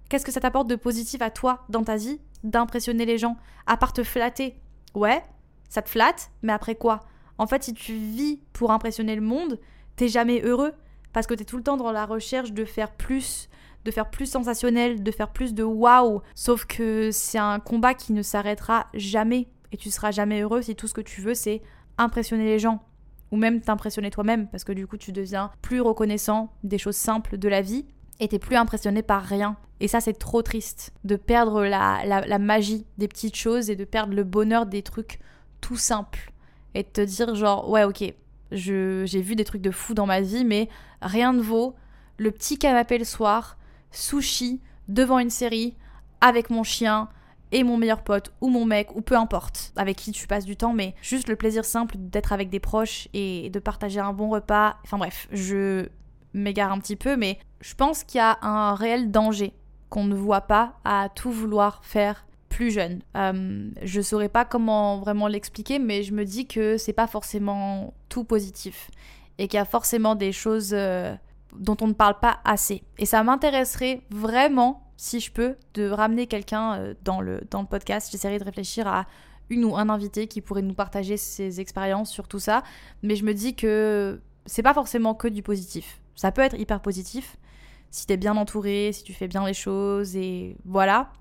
Qu'est-ce 0.09 0.25
que 0.25 0.31
ça 0.31 0.39
t'apporte 0.39 0.67
de 0.67 0.75
positif 0.75 1.21
à 1.21 1.29
toi 1.29 1.65
dans 1.69 1.83
ta 1.83 1.97
vie 1.97 2.19
d'impressionner 2.43 3.05
les 3.05 3.17
gens? 3.17 3.37
À 3.67 3.77
part 3.77 3.93
te 3.93 4.03
flatter. 4.03 4.55
Ouais, 4.93 5.23
ça 5.69 5.81
te 5.81 5.89
flatte, 5.89 6.31
mais 6.41 6.53
après 6.53 6.75
quoi? 6.75 7.01
En 7.37 7.47
fait, 7.47 7.63
si 7.63 7.73
tu 7.73 7.93
vis 7.93 8.39
pour 8.53 8.71
impressionner 8.71 9.15
le 9.15 9.21
monde, 9.21 9.59
t'es 9.95 10.07
jamais 10.07 10.41
heureux 10.41 10.73
parce 11.15 11.27
que 11.27 11.33
t'es 11.33 11.45
tout 11.45 11.57
le 11.57 11.63
temps 11.63 11.77
dans 11.77 11.91
la 11.91 12.05
recherche 12.05 12.51
de 12.51 12.65
faire 12.65 12.91
plus, 12.91 13.47
de 13.85 13.91
faire 13.91 14.09
plus 14.09 14.25
sensationnel, 14.25 15.03
de 15.03 15.11
faire 15.11 15.31
plus 15.31 15.53
de 15.53 15.63
waouh. 15.63 16.21
Sauf 16.33 16.65
que 16.65 17.11
c'est 17.11 17.37
un 17.37 17.59
combat 17.59 17.93
qui 17.93 18.11
ne 18.13 18.23
s'arrêtera 18.23 18.87
jamais. 18.95 19.47
Et 19.71 19.77
tu 19.77 19.91
seras 19.91 20.11
jamais 20.11 20.41
heureux 20.41 20.63
si 20.63 20.75
tout 20.75 20.87
ce 20.87 20.93
que 20.93 21.01
tu 21.01 21.21
veux 21.21 21.35
c'est 21.35 21.61
impressionner 21.97 22.45
les 22.45 22.59
gens. 22.59 22.83
Ou 23.31 23.37
même 23.37 23.61
t'impressionner 23.61 24.09
toi-même. 24.09 24.47
Parce 24.49 24.63
que 24.63 24.73
du 24.73 24.87
coup 24.87 24.97
tu 24.97 25.11
deviens 25.11 25.51
plus 25.61 25.81
reconnaissant 25.81 26.51
des 26.63 26.79
choses 26.79 26.95
simples 26.95 27.37
de 27.37 27.47
la 27.47 27.61
vie. 27.61 27.85
Et 28.19 28.27
t'es 28.27 28.39
plus 28.39 28.55
impressionné 28.55 29.03
par 29.03 29.21
rien. 29.21 29.55
Et 29.79 29.87
ça 29.87 30.01
c'est 30.01 30.13
trop 30.13 30.41
triste. 30.41 30.91
De 31.03 31.15
perdre 31.15 31.63
la, 31.63 32.03
la 32.05 32.39
magie 32.39 32.87
des 32.97 33.07
petites 33.07 33.35
choses 33.35 33.69
et 33.69 33.75
de 33.75 33.85
perdre 33.85 34.15
le 34.15 34.23
bonheur 34.23 34.65
des 34.65 34.81
trucs 34.81 35.19
tout 35.61 35.77
simples. 35.77 36.31
Et 36.73 36.81
de 36.81 36.89
te 36.89 37.01
dire 37.01 37.35
genre 37.35 37.69
ouais 37.69 37.83
ok. 37.83 38.13
J'ai 38.51 39.21
vu 39.21 39.35
des 39.35 39.43
trucs 39.43 39.61
de 39.61 39.71
fou 39.71 39.93
dans 39.93 40.05
ma 40.05 40.21
vie, 40.21 40.45
mais 40.45 40.69
rien 41.01 41.33
ne 41.33 41.41
vaut 41.41 41.75
le 42.17 42.31
petit 42.31 42.57
canapé 42.57 42.97
le 42.97 43.03
soir, 43.03 43.57
sushi 43.95 44.61
devant 44.87 45.19
une 45.19 45.29
série 45.29 45.75
avec 46.21 46.49
mon 46.49 46.63
chien 46.63 47.09
et 47.51 47.63
mon 47.63 47.77
meilleur 47.77 48.03
pote 48.03 48.33
ou 48.41 48.49
mon 48.49 48.65
mec 48.65 48.95
ou 48.95 49.01
peu 49.01 49.15
importe 49.15 49.71
avec 49.75 49.97
qui 49.97 50.11
tu 50.11 50.27
passes 50.27 50.45
du 50.45 50.57
temps 50.57 50.73
mais 50.73 50.95
juste 51.01 51.29
le 51.29 51.35
plaisir 51.35 51.63
simple 51.63 51.95
d'être 51.97 52.33
avec 52.33 52.49
des 52.49 52.59
proches 52.59 53.07
et 53.13 53.49
de 53.49 53.59
partager 53.59 53.99
un 53.99 54.13
bon 54.13 54.29
repas 54.29 54.77
enfin 54.83 54.97
bref 54.97 55.27
je 55.31 55.87
m'égare 56.33 56.71
un 56.71 56.79
petit 56.79 56.95
peu 56.95 57.15
mais 57.15 57.39
je 57.61 57.73
pense 57.75 58.03
qu'il 58.03 58.17
y 58.17 58.21
a 58.21 58.37
un 58.41 58.75
réel 58.75 59.11
danger 59.11 59.53
qu'on 59.89 60.05
ne 60.05 60.15
voit 60.15 60.41
pas 60.41 60.73
à 60.83 61.09
tout 61.13 61.31
vouloir 61.31 61.83
faire 61.83 62.25
plus 62.55 62.71
jeune. 62.71 63.01
Euh, 63.17 63.69
je 63.81 64.01
saurais 64.01 64.29
pas 64.29 64.45
comment 64.45 64.99
vraiment 64.99 65.27
l'expliquer, 65.27 65.77
mais 65.77 66.03
je 66.03 66.13
me 66.13 66.23
dis 66.23 66.47
que 66.47 66.77
c'est 66.77 66.93
pas 66.93 67.07
forcément 67.07 67.93
tout 68.07 68.23
positif 68.23 68.89
et 69.37 69.49
qu'il 69.49 69.57
y 69.57 69.61
a 69.61 69.65
forcément 69.65 70.15
des 70.15 70.31
choses 70.31 70.71
euh, 70.73 71.13
dont 71.59 71.77
on 71.81 71.87
ne 71.87 71.93
parle 71.93 72.19
pas 72.19 72.39
assez. 72.45 72.83
Et 72.97 73.05
ça 73.05 73.23
m'intéresserait 73.23 74.01
vraiment, 74.09 74.89
si 74.97 75.19
je 75.19 75.31
peux, 75.31 75.55
de 75.73 75.89
ramener 75.89 76.27
quelqu'un 76.27 76.75
euh, 76.75 76.93
dans, 77.03 77.21
le, 77.21 77.41
dans 77.49 77.61
le 77.61 77.67
podcast. 77.67 78.09
J'essaierai 78.11 78.39
de 78.39 78.43
réfléchir 78.43 78.87
à 78.87 79.05
une 79.49 79.65
ou 79.65 79.75
un 79.75 79.89
invité 79.89 80.27
qui 80.27 80.41
pourrait 80.41 80.61
nous 80.61 80.73
partager 80.73 81.17
ses 81.17 81.59
expériences 81.59 82.11
sur 82.11 82.27
tout 82.27 82.39
ça. 82.39 82.63
Mais 83.03 83.15
je 83.15 83.23
me 83.23 83.33
dis 83.33 83.55
que 83.55 84.21
c'est 84.45 84.63
pas 84.63 84.73
forcément 84.73 85.13
que 85.13 85.27
du 85.27 85.43
positif. 85.43 86.01
Ça 86.15 86.31
peut 86.31 86.41
être 86.41 86.57
hyper 86.57 86.79
positif 86.79 87.37
si 87.91 88.05
t'es 88.05 88.17
bien 88.17 88.35
entouré, 88.35 88.91
si 88.91 89.03
tu 89.03 89.13
fais 89.13 89.27
bien 89.27 89.45
les 89.45 89.53
choses 89.53 90.17
et 90.17 90.57
voilà. 90.65 91.13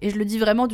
Et 0.00 0.10
je 0.10 0.16
le 0.16 0.24
dis 0.24 0.38
vraiment 0.38 0.68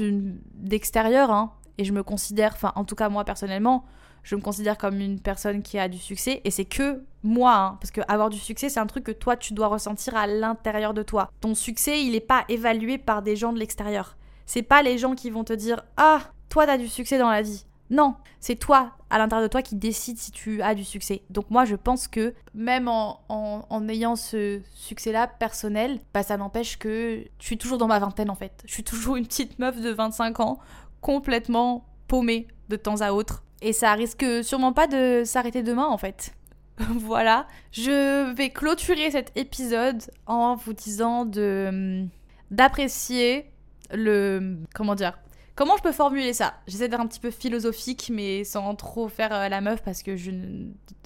d'extérieur, 0.54 1.30
hein. 1.30 1.52
Et 1.78 1.84
je 1.84 1.92
me 1.92 2.02
considère, 2.02 2.52
enfin 2.54 2.72
en 2.74 2.84
tout 2.84 2.96
cas 2.96 3.08
moi 3.08 3.24
personnellement, 3.24 3.84
je 4.26 4.34
me 4.34 4.40
considère 4.40 4.76
comme 4.76 5.00
une 5.00 5.20
personne 5.20 5.62
qui 5.62 5.78
a 5.78 5.88
du 5.88 5.98
succès 5.98 6.40
et 6.44 6.50
c'est 6.50 6.64
que 6.64 7.04
moi, 7.22 7.54
hein, 7.54 7.78
parce 7.80 7.92
que 7.92 8.00
avoir 8.08 8.28
du 8.28 8.38
succès, 8.38 8.68
c'est 8.68 8.80
un 8.80 8.86
truc 8.86 9.04
que 9.04 9.12
toi 9.12 9.36
tu 9.36 9.54
dois 9.54 9.68
ressentir 9.68 10.16
à 10.16 10.26
l'intérieur 10.26 10.94
de 10.94 11.04
toi. 11.04 11.30
Ton 11.40 11.54
succès, 11.54 12.02
il 12.02 12.10
n'est 12.10 12.20
pas 12.20 12.44
évalué 12.48 12.98
par 12.98 13.22
des 13.22 13.36
gens 13.36 13.52
de 13.52 13.60
l'extérieur. 13.60 14.16
C'est 14.44 14.62
pas 14.62 14.82
les 14.82 14.98
gens 14.98 15.14
qui 15.14 15.30
vont 15.30 15.44
te 15.44 15.52
dire 15.52 15.84
ah 15.96 16.22
toi 16.48 16.66
t'as 16.66 16.76
du 16.76 16.88
succès 16.88 17.18
dans 17.18 17.30
la 17.30 17.42
vie. 17.42 17.66
Non, 17.88 18.16
c'est 18.40 18.56
toi, 18.56 18.96
à 19.10 19.18
l'intérieur 19.18 19.46
de 19.46 19.52
toi, 19.52 19.62
qui 19.62 19.76
décide 19.76 20.18
si 20.18 20.32
tu 20.32 20.60
as 20.60 20.74
du 20.74 20.82
succès. 20.82 21.22
Donc 21.30 21.50
moi, 21.50 21.64
je 21.64 21.76
pense 21.76 22.08
que 22.08 22.34
même 22.52 22.88
en, 22.88 23.20
en, 23.28 23.88
ayant 23.88 24.16
ce 24.16 24.60
succès-là 24.74 25.28
personnel, 25.28 26.00
bah, 26.12 26.24
ça 26.24 26.36
n'empêche 26.36 26.78
que 26.78 27.22
je 27.38 27.46
suis 27.46 27.58
toujours 27.58 27.78
dans 27.78 27.86
ma 27.86 28.00
vingtaine 28.00 28.28
en 28.28 28.34
fait. 28.34 28.64
Je 28.66 28.72
suis 28.72 28.82
toujours 28.82 29.14
une 29.14 29.24
petite 29.24 29.60
meuf 29.60 29.80
de 29.80 29.90
25 29.90 30.40
ans, 30.40 30.58
complètement 31.00 31.86
paumée 32.08 32.48
de 32.68 32.74
temps 32.74 33.02
à 33.02 33.12
autre, 33.12 33.44
et 33.62 33.72
ça 33.72 33.92
risque 33.94 34.24
sûrement 34.42 34.72
pas 34.72 34.86
de 34.86 35.22
s'arrêter 35.24 35.62
demain 35.62 35.86
en 35.86 35.98
fait. 35.98 36.34
voilà, 36.78 37.46
je 37.72 38.32
vais 38.34 38.50
clôturer 38.50 39.10
cet 39.10 39.36
épisode 39.36 40.02
en 40.26 40.56
vous 40.56 40.74
disant 40.74 41.24
de 41.24 42.04
d'apprécier 42.50 43.50
le 43.90 44.58
comment 44.74 44.94
dire 44.94 45.18
Comment 45.56 45.78
je 45.78 45.82
peux 45.82 45.92
formuler 45.92 46.34
ça? 46.34 46.52
J'essaie 46.66 46.86
d'être 46.86 47.00
un 47.00 47.06
petit 47.06 47.18
peu 47.18 47.30
philosophique, 47.30 48.12
mais 48.12 48.44
sans 48.44 48.74
trop 48.74 49.08
faire 49.08 49.32
euh, 49.32 49.48
la 49.48 49.62
meuf 49.62 49.82
parce 49.82 50.02
que 50.02 50.14
je. 50.14 50.30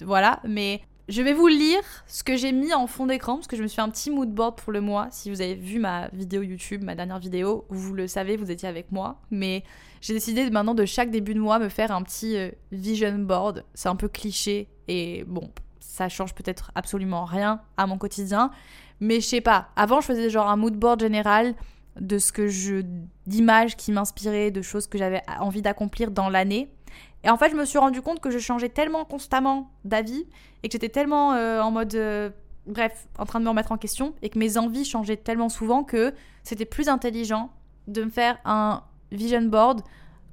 Voilà, 0.03 0.41
mais 0.43 0.81
je 1.11 1.21
vais 1.21 1.33
vous 1.33 1.47
lire 1.47 1.81
ce 2.07 2.23
que 2.23 2.37
j'ai 2.37 2.53
mis 2.53 2.73
en 2.73 2.87
fond 2.87 3.05
d'écran 3.05 3.35
parce 3.35 3.47
que 3.47 3.57
je 3.57 3.61
me 3.61 3.67
suis 3.67 3.75
fait 3.75 3.81
un 3.81 3.89
petit 3.89 4.09
mood 4.09 4.33
board 4.33 4.55
pour 4.55 4.71
le 4.71 4.79
mois. 4.79 5.09
Si 5.11 5.29
vous 5.29 5.41
avez 5.41 5.55
vu 5.55 5.77
ma 5.77 6.07
vidéo 6.13 6.41
YouTube, 6.41 6.83
ma 6.83 6.95
dernière 6.95 7.19
vidéo, 7.19 7.65
vous 7.69 7.93
le 7.93 8.07
savez, 8.07 8.37
vous 8.37 8.49
étiez 8.49 8.69
avec 8.69 8.93
moi. 8.93 9.19
Mais 9.29 9.65
j'ai 9.99 10.13
décidé 10.13 10.49
maintenant 10.49 10.73
de 10.73 10.85
chaque 10.85 11.11
début 11.11 11.33
de 11.33 11.41
mois 11.41 11.59
me 11.59 11.67
faire 11.67 11.91
un 11.91 12.01
petit 12.01 12.37
euh, 12.37 12.49
vision 12.71 13.19
board. 13.19 13.65
C'est 13.73 13.89
un 13.89 13.97
peu 13.97 14.07
cliché 14.07 14.69
et 14.87 15.25
bon, 15.27 15.51
ça 15.81 16.07
change 16.07 16.33
peut-être 16.33 16.71
absolument 16.75 17.25
rien 17.25 17.61
à 17.75 17.87
mon 17.87 17.97
quotidien. 17.97 18.49
Mais 19.01 19.19
je 19.19 19.27
sais 19.27 19.41
pas, 19.41 19.67
avant 19.75 19.99
je 19.99 20.05
faisais 20.05 20.29
genre 20.29 20.49
un 20.49 20.55
mood 20.55 20.77
board 20.77 21.01
général 21.01 21.55
de 21.99 22.19
ce 22.19 22.31
que 22.31 22.47
je 22.47 22.83
d'images 23.27 23.75
qui 23.75 23.91
m'inspiraient, 23.91 24.49
de 24.49 24.61
choses 24.61 24.87
que 24.87 24.97
j'avais 24.97 25.23
envie 25.39 25.61
d'accomplir 25.61 26.09
dans 26.09 26.29
l'année. 26.29 26.69
Et 27.23 27.29
en 27.29 27.37
fait, 27.37 27.51
je 27.51 27.55
me 27.55 27.65
suis 27.65 27.77
rendu 27.77 28.01
compte 28.01 28.19
que 28.19 28.31
je 28.31 28.39
changeais 28.39 28.69
tellement 28.69 29.05
constamment 29.05 29.71
d'avis 29.85 30.25
et 30.63 30.69
que 30.69 30.73
j'étais 30.73 30.89
tellement 30.89 31.33
euh, 31.33 31.61
en 31.61 31.71
mode 31.71 31.93
euh, 31.95 32.29
bref, 32.65 33.07
en 33.17 33.25
train 33.25 33.39
de 33.39 33.45
me 33.45 33.49
remettre 33.49 33.71
en 33.71 33.77
question 33.77 34.13
et 34.21 34.29
que 34.29 34.39
mes 34.39 34.57
envies 34.57 34.85
changeaient 34.85 35.17
tellement 35.17 35.49
souvent 35.49 35.83
que 35.83 36.13
c'était 36.43 36.65
plus 36.65 36.89
intelligent 36.89 37.51
de 37.87 38.03
me 38.03 38.09
faire 38.09 38.39
un 38.45 38.83
vision 39.11 39.41
board. 39.41 39.81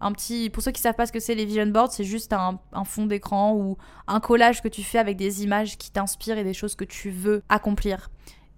Un 0.00 0.12
petit, 0.12 0.48
pour 0.48 0.62
ceux 0.62 0.70
qui 0.70 0.80
savent 0.80 0.94
pas 0.94 1.06
ce 1.06 1.12
que 1.12 1.18
c'est 1.18 1.34
les 1.34 1.44
vision 1.44 1.66
boards, 1.66 1.90
c'est 1.90 2.04
juste 2.04 2.32
un, 2.32 2.60
fond 2.84 3.06
d'écran 3.06 3.54
ou 3.54 3.76
un 4.06 4.20
collage 4.20 4.62
que 4.62 4.68
tu 4.68 4.84
fais 4.84 4.98
avec 4.98 5.16
des 5.16 5.42
images 5.42 5.76
qui 5.76 5.90
t'inspirent 5.90 6.38
et 6.38 6.44
des 6.44 6.54
choses 6.54 6.76
que 6.76 6.84
tu 6.84 7.10
veux 7.10 7.42
accomplir. 7.48 8.08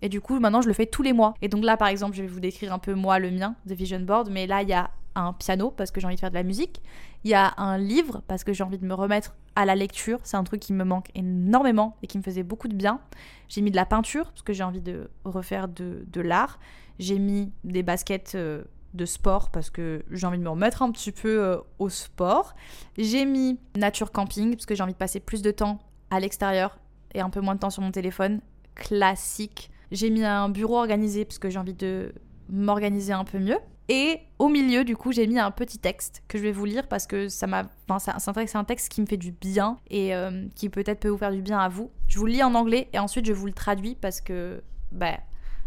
Et 0.03 0.11
du 0.11 0.21
coup, 0.21 0.39
maintenant, 0.39 0.61
je 0.61 0.69
le 0.69 0.75
fais 0.75 0.87
tous 0.87 1.03
les 1.03 1.15
mois. 1.15 1.35
Et 1.41 1.49
donc 1.49 1.65
là, 1.65 1.79
par 1.79 1.89
exemple, 1.89 2.15
je 2.15 2.23
vais 2.23 2.29
vous 2.29 2.41
décrire 2.41 2.73
un 2.73 2.79
peu 2.79 2.95
moi 2.95 3.19
le 3.19 3.31
mien 3.31 3.55
de 3.65 3.75
vision 3.75 4.01
board. 4.01 4.29
Mais 4.31 4.47
là, 4.47 4.63
il 4.63 4.69
y 4.69 4.75
a 4.75 4.91
un 5.15 5.33
piano 5.33 5.71
parce 5.71 5.91
que 5.91 6.01
j'ai 6.01 6.07
envie 6.07 6.17
de 6.17 6.21
faire 6.21 6.31
de 6.31 6.35
la 6.35 6.43
musique. 6.43 6.83
Il 7.25 7.31
y 7.31 7.35
a 7.35 7.55
un 7.59 7.77
livre 7.77 8.23
parce 8.27 8.45
que 8.45 8.53
j'ai 8.53 8.65
envie 8.65 8.79
de 8.79 8.87
me 8.87 8.95
remettre 8.95 9.35
à 9.55 9.65
la 9.67 9.75
lecture. 9.75 10.21
C'est 10.23 10.37
un 10.37 10.45
truc 10.45 10.61
qui 10.61 10.73
me 10.73 10.85
manque 10.85 11.11
énormément 11.15 11.97
et 12.03 12.07
qui 12.07 12.17
me 12.19 12.23
faisait 12.23 12.43
beaucoup 12.43 12.69
de 12.69 12.75
bien. 12.75 13.01
J'ai 13.49 13.61
mis 13.61 13.71
de 13.71 13.77
la 13.77 13.85
peinture 13.85 14.27
parce 14.31 14.43
que 14.43 14.53
j'ai 14.53 14.63
envie 14.63 14.81
de 14.81 15.11
refaire 15.25 15.69
de, 15.69 16.21
l'art. 16.21 16.59
J'ai 16.99 17.19
mis 17.19 17.53
des 17.65 17.83
baskets 17.83 18.35
euh, 18.35 18.65
de 18.95 19.05
sport 19.05 19.51
parce 19.51 19.71
que 19.71 20.03
j'ai 20.11 20.27
envie 20.27 20.39
de 20.39 20.43
me 20.43 20.49
remettre 20.49 20.83
un 20.83 20.91
petit 20.91 21.13
peu 21.13 21.43
euh, 21.43 21.59
au 21.79 21.89
sport. 21.89 22.55
J'ai 22.97 23.27
mis 23.27 23.59
nature 23.77 24.13
camping 24.13 24.55
parce 24.55 24.67
que 24.67 24.75
j'ai 24.75 24.83
envie 24.83 24.93
de 24.93 24.99
passer 24.99 25.21
plus 25.21 25.43
de 25.43 25.51
temps 25.51 25.79
à 26.11 26.21
l'extérieur 26.21 26.79
et 27.15 27.21
un 27.21 27.31
peu 27.31 27.41
moins 27.41 27.55
de 27.55 27.61
temps 27.61 27.71
sur 27.71 27.83
mon 27.83 27.91
téléphone. 27.91 28.41
Classique. 28.75 29.71
J'ai 29.91 30.11
mis 30.11 30.25
un 30.25 30.49
bureau 30.49 30.79
organisé 30.79 31.25
parce 31.25 31.39
que 31.39 31.51
j'ai 31.51 31.59
envie 31.59 31.75
de 31.75 32.15
m'organiser 32.49 33.13
un 33.13 33.25
peu 33.25 33.39
mieux. 33.39 33.59
Et 33.89 34.21
au 34.39 34.49
milieu, 34.49 34.85
du 34.85 34.97
coup, 34.97 35.11
j'ai 35.11 35.27
mis 35.27 35.39
un 35.39 35.51
petit 35.51 35.79
texte 35.79 36.23
que 36.29 36.39
je 36.39 36.43
vais 36.43 36.53
vous 36.53 36.65
lire 36.65 36.87
parce 36.87 37.07
que 37.07 37.29
ça 37.29 37.47
m'a. 37.47 37.65
Enfin, 37.89 38.15
c'est 38.47 38.57
un 38.57 38.65
texte 38.65 38.89
qui 38.89 39.01
me 39.01 39.07
fait 39.07 39.17
du 39.17 39.33
bien 39.33 39.79
et 39.89 40.15
euh, 40.15 40.47
qui 40.55 40.69
peut-être 40.69 41.01
peut 41.01 41.09
vous 41.09 41.19
faire 41.19 41.33
du 41.33 41.43
bien 41.43 41.59
à 41.59 41.69
vous. 41.69 41.91
Je 42.07 42.19
vous 42.19 42.27
le 42.27 42.33
lis 42.33 42.43
en 42.43 42.55
anglais 42.55 42.89
et 42.93 42.99
ensuite 42.99 43.27
je 43.27 43.33
vous 43.33 43.47
le 43.47 43.53
traduis 43.53 43.97
parce 44.01 44.21
que. 44.21 44.63
Bah. 44.93 45.19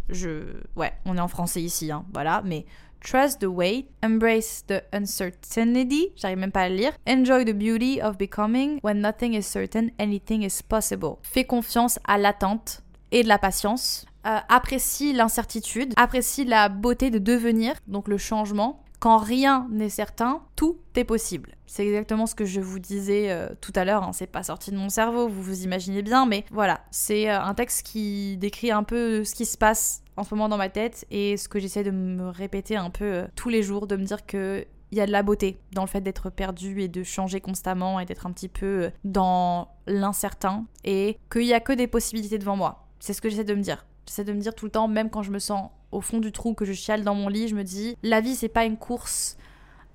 Je. 0.09 0.43
Ouais, 0.75 0.91
on 1.05 1.15
est 1.15 1.21
en 1.21 1.29
français 1.29 1.61
ici, 1.61 1.89
hein, 1.89 2.05
voilà. 2.13 2.41
Mais 2.43 2.65
Trust 3.03 3.41
the 3.41 3.47
wait, 3.47 3.89
embrace 4.01 4.63
the 4.65 4.81
uncertainty, 4.93 6.13
j'arrive 6.15 6.37
même 6.37 6.53
pas 6.53 6.61
à 6.61 6.69
le 6.69 6.75
lire. 6.75 6.93
Enjoy 7.05 7.43
the 7.43 7.53
beauty 7.53 8.01
of 8.01 8.17
becoming. 8.17 8.79
When 8.81 9.01
nothing 9.01 9.33
is 9.33 9.43
certain, 9.43 9.89
anything 9.99 10.41
is 10.41 10.61
possible. 10.63 11.17
Fais 11.21 11.43
confiance 11.43 11.99
à 12.05 12.17
l'attente 12.17 12.81
et 13.11 13.23
de 13.23 13.27
la 13.27 13.37
patience. 13.37 14.05
Euh, 14.25 14.39
apprécie 14.47 15.11
l'incertitude, 15.11 15.93
apprécie 15.97 16.45
la 16.45 16.69
beauté 16.69 17.09
de 17.09 17.19
devenir, 17.19 17.75
donc 17.87 18.07
le 18.07 18.17
changement. 18.17 18.83
Quand 18.99 19.17
rien 19.17 19.67
n'est 19.69 19.89
certain, 19.89 20.41
tout 20.55 20.77
est 20.95 21.03
possible. 21.03 21.57
C'est 21.65 21.85
exactement 21.85 22.25
ce 22.25 22.35
que 22.35 22.45
je 22.45 22.61
vous 22.61 22.79
disais 22.79 23.31
euh, 23.31 23.49
tout 23.59 23.73
à 23.75 23.83
l'heure, 23.83 24.03
hein. 24.03 24.13
c'est 24.13 24.27
pas 24.27 24.43
sorti 24.43 24.71
de 24.71 24.77
mon 24.77 24.87
cerveau, 24.87 25.27
vous 25.27 25.41
vous 25.41 25.63
imaginez 25.63 26.03
bien, 26.03 26.25
mais 26.25 26.45
voilà, 26.51 26.79
c'est 26.89 27.29
euh, 27.29 27.41
un 27.41 27.53
texte 27.53 27.85
qui 27.85 28.37
décrit 28.37 28.71
un 28.71 28.83
peu 28.83 29.25
ce 29.25 29.35
qui 29.35 29.45
se 29.45 29.57
passe 29.57 30.03
en 30.15 30.23
ce 30.23 30.33
moment 30.33 30.47
dans 30.47 30.55
ma 30.57 30.69
tête 30.69 31.05
et 31.11 31.35
ce 31.35 31.49
que 31.49 31.59
j'essaie 31.59 31.83
de 31.83 31.91
me 31.91 32.29
répéter 32.29 32.77
un 32.77 32.91
peu 32.91 33.25
tous 33.35 33.49
les 33.49 33.61
jours, 33.61 33.87
de 33.87 33.97
me 33.97 34.05
dire 34.05 34.25
que 34.25 34.65
il 34.91 34.97
y 34.97 35.01
a 35.01 35.07
de 35.07 35.11
la 35.11 35.23
beauté 35.23 35.57
dans 35.71 35.81
le 35.81 35.87
fait 35.87 36.01
d'être 36.01 36.29
perdu 36.29 36.81
et 36.81 36.87
de 36.87 37.01
changer 37.01 37.41
constamment 37.41 37.99
et 37.99 38.05
d'être 38.05 38.27
un 38.27 38.31
petit 38.31 38.47
peu 38.47 38.91
dans 39.03 39.69
l'incertain 39.87 40.65
et 40.83 41.17
qu'il 41.31 41.41
n'y 41.41 41.53
a 41.53 41.59
que 41.59 41.73
des 41.73 41.87
possibilités 41.87 42.37
devant 42.37 42.55
moi. 42.55 42.85
C'est 42.99 43.13
ce 43.13 43.19
que 43.19 43.27
j'essaie 43.27 43.43
de 43.43 43.55
me 43.55 43.61
dire. 43.61 43.87
J'essaie 44.07 44.23
de 44.23 44.33
me 44.33 44.39
dire 44.39 44.53
tout 44.53 44.65
le 44.65 44.71
temps, 44.71 44.87
même 44.87 45.09
quand 45.09 45.23
je 45.23 45.31
me 45.31 45.39
sens 45.39 45.69
au 45.91 46.01
fond 46.01 46.19
du 46.19 46.31
trou, 46.31 46.53
que 46.53 46.65
je 46.65 46.73
chiale 46.73 47.03
dans 47.03 47.15
mon 47.15 47.29
lit, 47.29 47.47
je 47.47 47.55
me 47.55 47.63
dis, 47.63 47.95
la 48.03 48.21
vie, 48.21 48.35
c'est 48.35 48.49
pas 48.49 48.65
une 48.65 48.77
course 48.77 49.37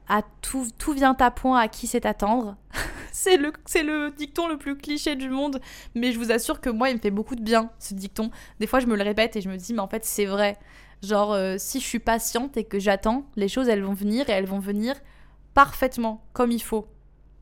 à 0.09 0.23
tout, 0.40 0.66
tout 0.79 0.92
vient 0.92 1.16
à 1.18 1.31
point, 1.31 1.59
à 1.59 1.68
qui 1.68 1.87
c'est 1.87 2.07
attendre. 2.07 2.57
c'est 3.12 3.37
le, 3.37 3.53
le 3.75 4.11
dicton 4.11 4.49
le 4.49 4.57
plus 4.57 4.77
cliché 4.77 5.16
du 5.16 5.29
monde, 5.29 5.61
mais 5.94 6.12
je 6.12 6.18
vous 6.18 6.33
assure 6.33 6.61
que 6.61 6.71
moi, 6.71 6.88
il 6.90 6.97
me 6.97 7.01
fait 7.01 7.11
beaucoup 7.11 7.37
de 7.37 7.42
bien, 7.42 7.71
ce 7.79 7.94
dicton. 7.94 8.31
Des 8.61 8.66
fois, 8.66 8.81
je 8.81 8.87
me 8.87 8.97
le 8.97 9.03
répète 9.03 9.37
et 9.37 9.40
je 9.40 9.51
me 9.51 9.57
dis, 9.57 9.75
mais 9.75 9.81
en 9.81 9.88
fait, 9.88 10.05
c'est 10.05 10.25
vrai. 10.25 10.57
Genre, 11.03 11.33
euh, 11.33 11.57
si 11.59 11.81
je 11.81 11.85
suis 11.85 11.99
patiente 11.99 12.57
et 12.57 12.64
que 12.64 12.79
j'attends, 12.79 13.27
les 13.37 13.49
choses, 13.49 13.68
elles 13.68 13.83
vont 13.83 13.92
venir 13.92 14.29
et 14.31 14.33
elles 14.33 14.47
vont 14.47 14.61
venir 14.61 14.97
parfaitement, 15.55 16.25
comme 16.33 16.51
il 16.51 16.62
faut. 16.62 16.87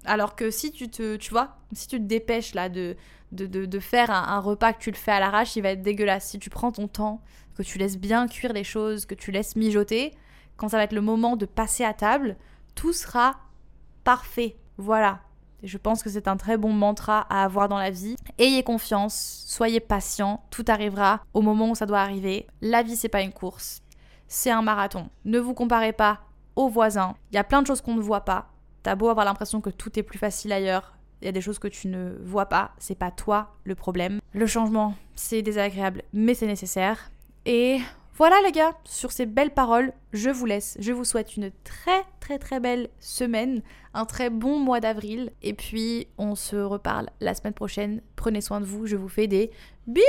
Alors 0.04 0.36
que 0.36 0.50
si 0.50 0.72
tu 0.72 0.88
te, 0.88 1.16
tu 1.16 1.30
vois, 1.30 1.56
si 1.72 1.88
tu 1.88 1.98
te 1.98 2.04
dépêches 2.04 2.54
là 2.54 2.68
de, 2.68 2.96
de, 3.32 3.78
faire 3.80 4.10
un, 4.10 4.40
repas 4.40 4.72
que 4.72 4.78
tu 4.80 4.90
le 4.90 4.96
fais 4.96 5.12
à 5.12 5.20
l'arrache, 5.20 5.56
il 5.56 5.62
va 5.62 5.70
être 5.70 5.82
dégueulasse. 5.82 6.28
Si 6.28 6.38
tu 6.38 6.50
prends 6.50 6.72
ton 6.72 6.88
temps, 6.88 7.20
que 7.56 7.62
tu 7.62 7.78
laisses 7.78 7.98
bien 7.98 8.28
cuire 8.28 8.52
les 8.52 8.64
choses, 8.64 9.06
que 9.06 9.14
tu 9.14 9.30
laisses 9.30 9.56
mijoter, 9.56 10.12
quand 10.56 10.68
ça 10.68 10.76
va 10.76 10.84
être 10.84 10.92
le 10.92 11.00
moment 11.00 11.36
de 11.36 11.46
passer 11.46 11.84
à 11.84 11.92
table, 11.92 12.36
tout 12.74 12.92
sera 12.92 13.36
parfait. 14.04 14.56
Voilà. 14.78 15.20
je 15.62 15.78
pense 15.78 16.02
que 16.02 16.10
c'est 16.10 16.28
un 16.28 16.36
très 16.36 16.56
bon 16.56 16.72
mantra 16.72 17.26
à 17.30 17.42
avoir 17.42 17.68
dans 17.68 17.78
la 17.78 17.90
vie. 17.90 18.16
Ayez 18.38 18.62
confiance, 18.62 19.44
soyez 19.46 19.80
patient, 19.80 20.44
tout 20.50 20.64
arrivera 20.68 21.22
au 21.34 21.40
moment 21.40 21.70
où 21.70 21.74
ça 21.74 21.86
doit 21.86 22.00
arriver. 22.00 22.46
La 22.60 22.82
vie, 22.82 22.96
c'est 22.96 23.08
pas 23.08 23.22
une 23.22 23.32
course, 23.32 23.82
c'est 24.28 24.50
un 24.50 24.62
marathon. 24.62 25.08
Ne 25.24 25.38
vous 25.38 25.54
comparez 25.54 25.92
pas 25.92 26.20
aux 26.56 26.68
voisins. 26.68 27.14
Il 27.30 27.36
y 27.36 27.38
a 27.38 27.44
plein 27.44 27.62
de 27.62 27.66
choses 27.66 27.80
qu'on 27.80 27.94
ne 27.94 28.00
voit 28.00 28.24
pas. 28.24 28.48
T'as 28.82 28.94
beau 28.94 29.08
avoir 29.08 29.26
l'impression 29.26 29.60
que 29.60 29.70
tout 29.70 29.98
est 29.98 30.02
plus 30.02 30.18
facile 30.18 30.52
ailleurs, 30.52 30.95
il 31.20 31.26
y 31.26 31.28
a 31.28 31.32
des 31.32 31.40
choses 31.40 31.58
que 31.58 31.68
tu 31.68 31.88
ne 31.88 32.14
vois 32.22 32.46
pas, 32.46 32.72
c'est 32.78 32.98
pas 32.98 33.10
toi 33.10 33.56
le 33.64 33.74
problème. 33.74 34.20
Le 34.32 34.46
changement, 34.46 34.94
c'est 35.14 35.42
désagréable, 35.42 36.02
mais 36.12 36.34
c'est 36.34 36.46
nécessaire. 36.46 37.10
Et 37.46 37.78
voilà 38.16 38.36
les 38.44 38.52
gars, 38.52 38.72
sur 38.84 39.12
ces 39.12 39.26
belles 39.26 39.52
paroles, 39.52 39.92
je 40.12 40.30
vous 40.30 40.46
laisse. 40.46 40.76
Je 40.80 40.92
vous 40.92 41.04
souhaite 41.04 41.36
une 41.36 41.50
très 41.64 42.02
très 42.20 42.38
très 42.38 42.60
belle 42.60 42.88
semaine, 42.98 43.62
un 43.94 44.04
très 44.04 44.30
bon 44.30 44.58
mois 44.58 44.80
d'avril. 44.80 45.32
Et 45.42 45.52
puis 45.52 46.08
on 46.18 46.34
se 46.34 46.56
reparle 46.56 47.10
la 47.20 47.34
semaine 47.34 47.54
prochaine. 47.54 48.00
Prenez 48.16 48.40
soin 48.40 48.60
de 48.60 48.66
vous, 48.66 48.86
je 48.86 48.96
vous 48.96 49.08
fais 49.08 49.26
des 49.26 49.50
bisous 49.86 50.06